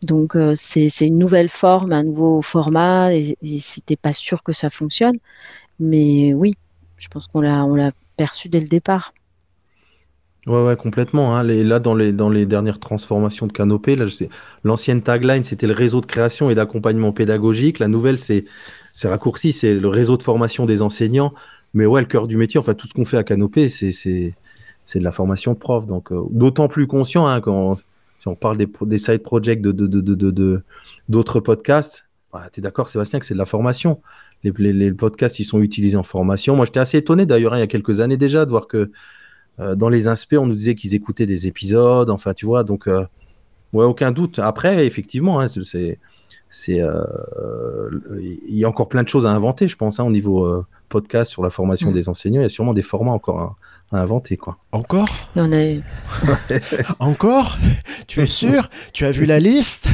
[0.02, 4.52] Donc euh, c'est une nouvelle forme, un nouveau format et, et c'était pas sûr que
[4.52, 5.18] ça fonctionne,
[5.80, 6.54] mais oui,
[6.96, 9.12] je pense qu'on l'a on l'a perçu dès le départ.
[10.46, 11.36] Ouais, ouais, complètement.
[11.36, 11.42] Hein.
[11.42, 14.04] là, dans les, dans les dernières transformations de Canopé, là,
[14.62, 17.78] l'ancienne tagline, c'était le réseau de création et d'accompagnement pédagogique.
[17.78, 18.44] La nouvelle, c'est
[18.92, 21.34] c'est raccourci, c'est le réseau de formation des enseignants.
[21.74, 23.90] Mais ouais, le cœur du métier, enfin, tout ce qu'on fait à Canopé, c'est
[24.94, 25.86] de la formation de prof.
[25.86, 27.76] Donc, euh, d'autant plus conscient, hein, quand
[28.20, 30.62] si on parle des, des side projects de d'autres de, de,
[31.08, 32.06] de, podcasts,
[32.52, 34.00] tu es d'accord, Sébastien, que c'est de la formation.
[34.44, 36.54] Les, les, les, podcasts, ils sont utilisés en formation.
[36.54, 38.92] Moi, j'étais assez étonné, d'ailleurs, hein, il y a quelques années déjà, de voir que
[39.58, 43.04] dans les inspects, on nous disait qu'ils écoutaient des épisodes, enfin, tu vois, donc, euh,
[43.72, 44.38] ouais, aucun doute.
[44.38, 45.98] Après, effectivement, hein, c'est,
[46.50, 47.90] c'est, euh,
[48.20, 51.30] il y a encore plein de choses à inventer, je pense, hein, au niveau podcast
[51.30, 51.94] sur la formation mm.
[51.94, 52.40] des enseignants.
[52.40, 53.56] Il y a sûrement des formats encore
[53.94, 54.58] à, inventer, quoi.
[54.72, 55.80] Encore On a
[56.98, 57.58] Encore
[58.06, 58.68] Tu es sûr?
[58.92, 59.88] Tu as vu la liste?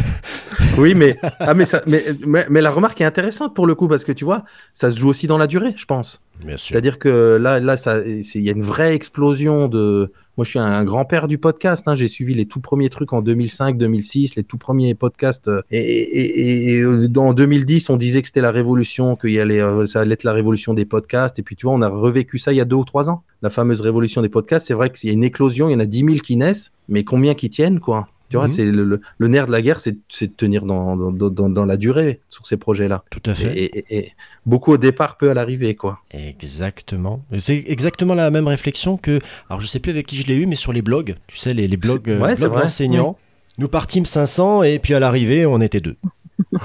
[0.78, 4.04] Oui, mais, ah, mais, ça, mais, mais, la remarque est intéressante pour le coup, parce
[4.04, 4.42] que tu vois,
[4.74, 6.24] ça se joue aussi dans la durée, je pense.
[6.56, 7.76] C'est-à-dire que là, là,
[8.06, 10.12] il y a une vraie explosion de.
[10.40, 11.86] Moi, je suis un, grand-père du podcast.
[11.86, 11.94] Hein.
[11.94, 15.48] J'ai suivi les tout premiers trucs en 2005, 2006, les tout premiers podcasts.
[15.48, 20.00] Euh, et, et, euh, en 2010, on disait que c'était la révolution, que euh, ça
[20.00, 21.38] allait être la révolution des podcasts.
[21.38, 23.22] Et puis, tu vois, on a revécu ça il y a deux ou trois ans.
[23.42, 24.68] La fameuse révolution des podcasts.
[24.68, 26.72] C'est vrai qu'il y a une éclosion, il y en a 10 000 qui naissent,
[26.88, 28.08] mais combien qui tiennent, quoi?
[28.30, 28.52] Tu vois, mhm.
[28.52, 32.56] c'est le, nerf de la guerre, c'est de tenir dans, dans, la durée sur ces
[32.56, 33.02] projets-là.
[33.10, 33.70] Tout à fait.
[33.90, 34.12] Et,
[34.46, 35.98] beaucoup au départ, peu à l'arrivée, quoi.
[36.12, 37.24] Exactement.
[37.38, 39.18] C'est exactement la même réflexion que,
[39.48, 41.54] alors je sais plus avec qui je l'ai eu, mais sur les blogs, tu sais,
[41.54, 43.18] les, les blogs, euh, d'enseignants.
[43.58, 45.96] Nous partîmes 500 et puis à l'arrivée, on était deux.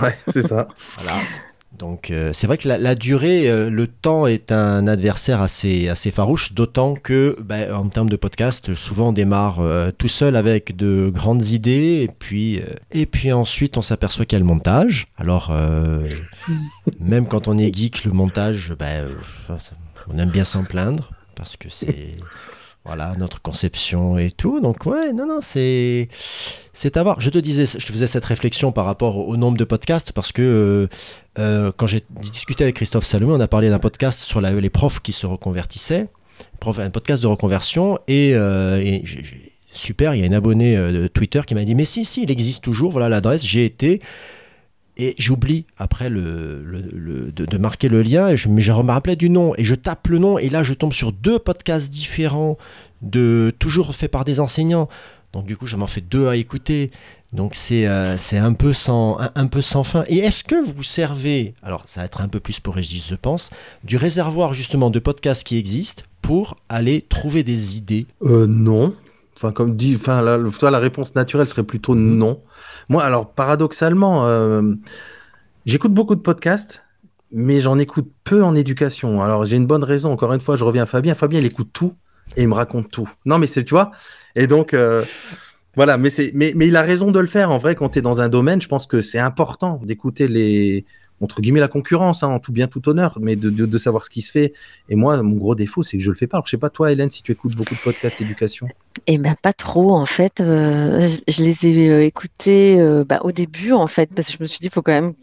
[0.01, 0.69] Ouais, c'est ça.
[0.97, 1.19] voilà.
[1.77, 6.11] Donc euh, c'est vrai que la, durée, euh, le temps est un adversaire assez, assez
[6.11, 10.75] farouche, d'autant que ben, en termes de podcast, souvent on démarre euh, tout seul avec
[10.75, 12.61] de grandes idées, et puis,
[12.91, 15.07] et puis ensuite on s'aperçoit qu'il y a le montage.
[15.17, 15.51] Alors
[16.99, 19.09] même quand on est geek, le montage, ben,
[20.07, 22.15] on aime bien s'en plaindre, parce que c'est...
[22.85, 24.59] Voilà, notre conception et tout.
[24.61, 26.07] Donc, ouais, non, non, c'est.
[26.71, 27.19] C'est à voir.
[27.19, 30.31] Je te disais, je te faisais cette réflexion par rapport au, nombre de podcasts parce
[30.31, 30.87] que euh,
[31.39, 34.69] euh, quand j'ai discuté avec Christophe Salomé, on a parlé d'un podcast sur la- les
[34.69, 36.07] profs qui se reconvertissaient,
[36.77, 38.99] un podcast de reconversion, et, euh,
[39.71, 42.31] super, il y a une abonnée de Twitter qui m'a dit, mais si, si, il
[42.31, 44.01] existe toujours, voilà l'adresse, j'ai été,
[44.97, 49.75] et j'oublie après de, marquer le lien, mais je me rappelais du nom, et je
[49.75, 52.57] tape le nom, et là je tombe sur deux podcasts différents,
[53.01, 54.89] de, toujours faits par des enseignants,
[55.33, 56.91] donc du coup je m'en fais deux à écouter,
[57.33, 60.05] donc c'est euh, un, peu sans, un peu sans fin.
[60.07, 63.15] Et est-ce que vous servez, alors ça va être un peu plus pour Régis je
[63.15, 63.49] pense,
[63.83, 68.07] du réservoir justement de podcasts qui existent pour aller trouver des idées?
[68.23, 68.93] Euh, non.
[69.35, 72.41] Enfin, comme dit, enfin, la, toi, la réponse naturelle serait plutôt non.
[72.89, 74.61] Moi, alors, paradoxalement, euh,
[75.65, 76.83] j'écoute beaucoup de podcasts,
[77.31, 79.21] mais j'en écoute peu en éducation.
[79.21, 80.11] Alors, j'ai une bonne raison.
[80.11, 81.13] Encore une fois, je reviens à Fabien.
[81.15, 81.93] Fabien, il écoute tout
[82.37, 83.09] et il me raconte tout.
[83.25, 83.91] Non, mais c'est, tu vois.
[84.35, 85.03] Et donc, euh,
[85.75, 85.97] voilà.
[85.97, 87.51] Mais c'est, mais, mais il a raison de le faire.
[87.51, 90.85] En vrai, quand tu es dans un domaine, je pense que c'est important d'écouter les,
[91.21, 94.21] entre guillemets, la concurrence, hein, en tout bien, tout honneur, mais de, savoir ce qui
[94.21, 94.53] se fait.
[94.89, 96.37] Et moi, mon gros défaut, c'est que je le fais pas.
[96.37, 98.67] Alors, je sais pas, toi, Hélène, si tu écoutes beaucoup de podcasts éducation.
[99.07, 100.39] Eh ben pas trop en fait.
[100.39, 104.43] Euh, je, les ai euh, écoutés euh, bah, au début en fait parce que je
[104.43, 105.13] me suis dit faut quand même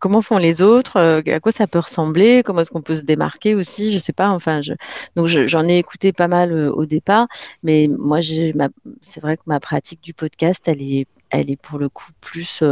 [0.00, 3.54] comment font les autres, à quoi ça peut ressembler, comment est-ce qu'on peut se démarquer
[3.54, 4.30] aussi, je sais pas.
[4.30, 4.72] Enfin, je,
[5.14, 7.28] donc je- j'en ai écouté pas mal au départ,
[7.62, 11.88] mais moi c'est vrai que ma pratique du podcast elle est elle est pour le
[11.88, 12.64] coup plus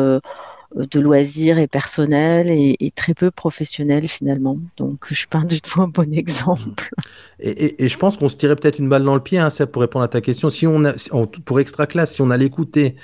[0.76, 4.58] de loisirs et personnelle et, et très peu professionnelle finalement.
[4.76, 6.90] Donc je suis pas du tout un bon exemple.
[7.40, 9.48] Et, et- et je pense qu'on se tirait peut-être une balle dans le pied, hein,
[9.48, 10.50] ça, pour répondre à ta question.
[10.50, 12.96] Si on a, si on- pour extra classe, si on allait écouter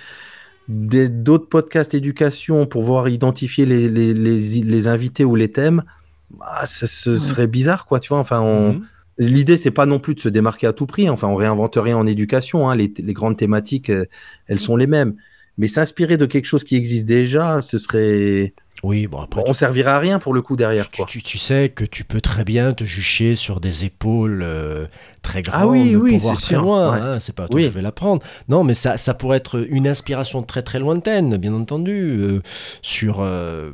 [0.69, 5.85] des- d'autres podcasts éducation pour voir identifier les, les, les, les invités ou les thèmes,
[6.31, 7.19] bah, ça ce Ouais.
[7.19, 8.01] serait bizarre, quoi.
[8.01, 8.87] Tu vois, enfin, on, Mhm.
[9.19, 11.09] L'idée, c'est pas non plus de se démarquer à tout prix.
[11.09, 12.69] Enfin, on réinvente rien en éducation.
[12.69, 12.75] hein.
[12.75, 14.07] Les, les grandes thématiques, euh,
[14.49, 15.15] elles sont les mêmes.
[15.59, 18.55] Mais s'inspirer de quelque chose qui existe déjà, ce serait.
[18.83, 21.07] Oui, bon après, on servirait à rien pour le coup derrière, tu, quoi.
[21.07, 24.87] tu- tu sais que tu peux très bien te jucher sur des épaules euh,
[25.23, 26.93] très grandes Ah oui, oui, pour voir c'est très sûr, loin.
[26.93, 27.01] ouais.
[27.01, 27.63] hein, c'est pas toi Oui.
[27.63, 28.23] que je vais l'apprendre.
[28.49, 31.93] Non, mais ça, ça pourrait être une inspiration très très lointaine, bien entendu.
[32.19, 32.43] euh,
[32.83, 33.21] sur.
[33.21, 33.71] euh,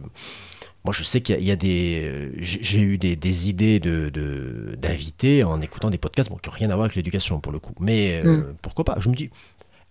[0.85, 2.31] moi, je sais qu'il y, a- il y a des.
[2.39, 6.55] J'ai eu des, des idées de de- d'invités en écoutant des podcasts bon, qui n'ont
[6.57, 7.75] rien à voir avec l'éducation pour le coup.
[7.81, 8.45] Mais euh, Mm.
[8.63, 9.31] pourquoi pas Je me dis.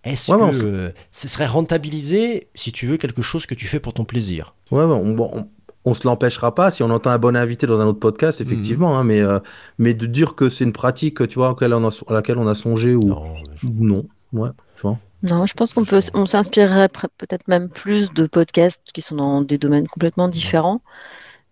[0.04, 3.80] Est-ce Ouais, que euh, ce serait rentabilisé si tu veux quelque chose que tu fais
[3.80, 4.54] pour ton plaisir?
[4.70, 5.48] Ouais, on, bon, on,
[5.84, 8.98] on se l'empêchera pas si on entend un bon invité dans un autre podcast, effectivement.
[8.98, 9.38] hein, mais, euh,
[9.78, 12.46] mais de dire que c'est une pratique, tu vois, auquel on a- à laquelle on
[12.46, 14.06] a songé ou Non, je- ou non.
[14.32, 14.98] Ouais, tu vois.
[15.22, 16.88] Non, je pense qu'on peut, on s'inspirerait
[17.18, 20.80] peut-être même plus de podcasts qui sont dans des domaines complètement différents,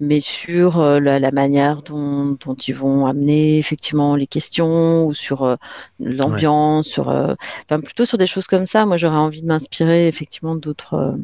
[0.00, 5.14] mais sur euh, la, la manière dont, dont ils vont amener effectivement les questions ou
[5.14, 5.56] sur euh,
[6.00, 7.34] l'ambiance, sur, euh,
[7.64, 8.86] enfin plutôt sur des choses comme ça.
[8.86, 11.16] Moi, j'aurais envie de m'inspirer effectivement d'autres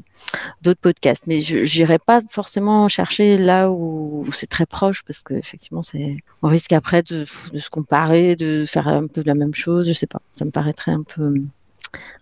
[0.62, 5.22] d'autres podcasts, mais je n'irai pas forcément chercher là où, où c'est très proche parce
[5.22, 9.34] que effectivement, c'est on risque après de, de se comparer, de faire un peu la
[9.34, 9.86] même chose.
[9.88, 11.34] Je sais pas, ça me paraîtrait un peu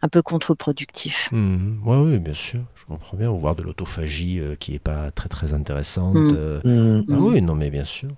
[0.02, 1.28] un peu contre-productif.
[1.32, 1.80] Mhm.
[1.84, 3.30] Ouais, oui, bien sûr, je comprends bien.
[3.30, 6.14] Ou voir de l'autophagie euh, qui est pas très très intéressante.
[6.14, 6.30] Mm.
[6.34, 6.98] euh.
[7.00, 7.04] Mm.
[7.12, 8.08] Ah oui, non, mais bien sûr.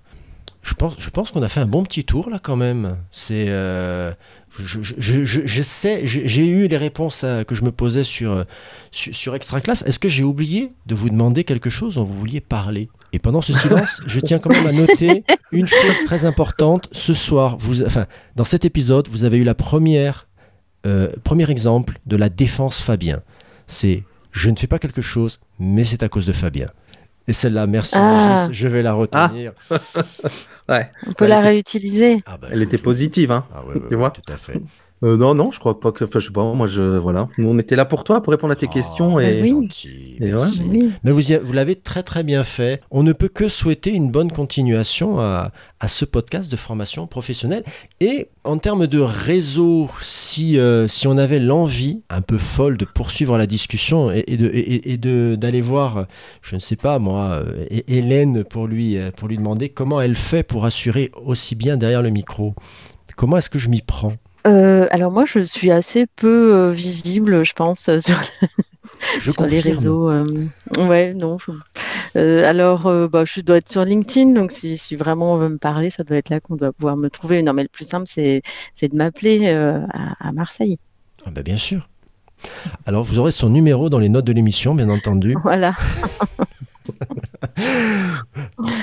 [0.61, 2.97] Je pense, je pense qu'on a fait un bon petit tour là quand même.
[3.11, 4.11] C'est, euh,
[4.57, 8.03] je, je, je, je- je sais, j'ai eu les réponses à- que je me posais
[8.03, 8.45] sur,
[8.91, 9.83] sur, sur Extra Class.
[9.83, 12.89] Est-ce que j'ai oublié de vous demander quelque chose dont vous vouliez parler?
[13.13, 16.89] Et pendant ce silence, je tiens quand même à noter une chose très importante.
[16.93, 20.27] Ce soir, vous, enfin, dans cet épisode, vous avez eu la première,
[20.85, 23.21] euh, premier exemple de la défense Fabien.
[23.67, 26.67] C'est je ne fais pas quelque chose, mais c'est à cause de Fabien.
[27.27, 28.35] Et celle-là, merci Ah.
[28.35, 29.53] Régis, je vais la retenir.
[30.67, 32.23] Ouais, On peut Elle la était- réutiliser.
[32.25, 33.45] Ah bah, elle était positive, hein.
[33.53, 34.59] Ah ouais, ouais, Tu ouais, vois tout à fait.
[35.03, 36.05] Euh, non, non, je crois pas que.
[36.05, 36.81] Enfin, je sais pas, moi, je.
[36.81, 37.27] Voilà.
[37.37, 39.19] Nous, on était là pour toi, pour répondre à tes Ah, questions.
[39.19, 39.41] Et...
[39.41, 39.49] oui.
[39.49, 40.61] gentil, Et merci.
[40.69, 40.91] Oui.
[41.03, 42.81] Mais vous, y a- vous l'avez très très bien fait.
[42.91, 47.63] On ne peut que souhaiter une bonne continuation à, à ce podcast de formation professionnelle.
[47.99, 52.85] Et en termes de réseau, si, euh, si on avait l'envie un peu folle de
[52.85, 56.05] poursuivre la discussion et, et de- et- et de- d'aller voir,
[56.41, 60.15] je ne sais pas moi, euh, Hé- Hélène pour lui, pour lui demander comment elle
[60.15, 62.55] fait pour assurer aussi bien derrière le micro.
[63.17, 64.13] Comment est-ce que je m'y prends?
[64.45, 68.15] Euh, alors moi, je suis assez peu euh, visible, je pense, euh, sur,
[69.19, 70.11] Je sur les réseaux.
[70.77, 71.51] Ouais, non, je,
[72.43, 75.89] alors, bah, je dois être sur LinkedIn, donc si, si, vraiment on veut me parler,
[75.89, 77.41] ça doit être là qu'on doit pouvoir me trouver.
[77.41, 78.41] Non, mais le plus simple, c'est
[78.81, 79.85] de m'appeler à,
[80.19, 80.77] à, Marseille.
[81.25, 81.89] Ah bah bien sûr.
[82.85, 85.35] Alors, vous aurez son numéro dans les notes de l'émission, bien entendu.
[85.43, 85.75] Voilà.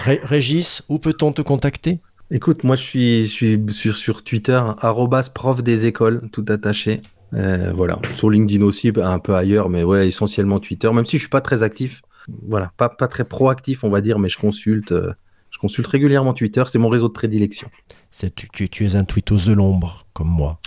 [0.04, 2.00] Régis, où peut-on te contacter?
[2.34, 4.58] Écoute, moi je suis, je suis sur, Twitter,
[5.34, 7.02] prof des écoles, tout attaché.
[7.34, 11.22] Euh, voilà, sur LinkedIn aussi, un peu ailleurs, mais ouais, essentiellement Twitter, même si je
[11.22, 12.00] suis pas très actif.
[12.48, 15.12] Voilà, pas, pas très proactif, on va dire, mais je consulte, euh,
[15.50, 17.68] je consulte régulièrement Twitter, c'est mon réseau de prédilection.
[18.34, 20.58] Tu, tu, tu, es un tweetos de l'ombre, comme moi.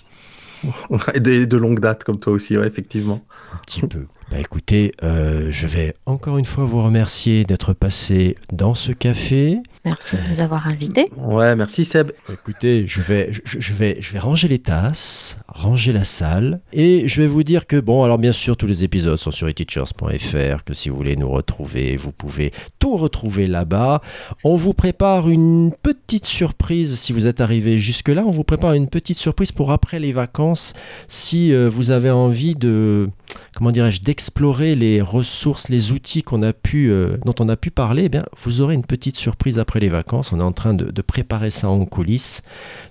[1.16, 3.26] Et de, de, longue date, comme toi aussi, ouais, effectivement.
[3.54, 4.06] Un petit peu.
[4.32, 9.60] Bah écoutez, euh, je vais encore une fois vous remercier d'être passé dans ce café.
[9.86, 11.12] Merci de nous avoir invités.
[11.16, 12.12] Ouais, merci Seb.
[12.34, 17.22] Écoutez, je vais, je, vais, je vais ranger les tasses, ranger la salle, et je
[17.22, 20.74] vais vous dire que, bon, alors bien sûr, tous les épisodes sont sur eteachers.fr, que
[20.74, 24.02] si vous voulez nous retrouver, vous pouvez tout retrouver là-bas.
[24.44, 28.88] On vous prépare une petite surprise, si vous êtes arrivé jusque-là, on vous prépare une
[28.88, 30.74] petite surprise pour après les vacances,
[31.08, 33.10] si euh, vous avez envie de
[33.56, 37.72] comment dirais-je, d'explorer les ressources, les outils qu'on a pu, euh, dont on a pu
[37.72, 40.32] parler, eh bien, vous aurez une petite surprise après les vacances.
[40.34, 42.42] On est en train de, préparer ça en coulisses.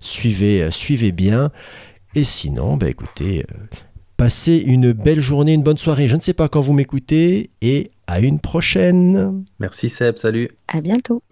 [0.01, 1.51] Suivez, euh, suivez bien.
[2.15, 3.57] Et sinon, bah, écoutez, euh,
[4.17, 6.09] passez une belle journée, une bonne soirée.
[6.09, 9.45] Je ne sais pas quand vous m'écoutez et à une prochaine.
[9.59, 10.49] Merci Seb, salut.
[10.69, 11.23] À bientôt.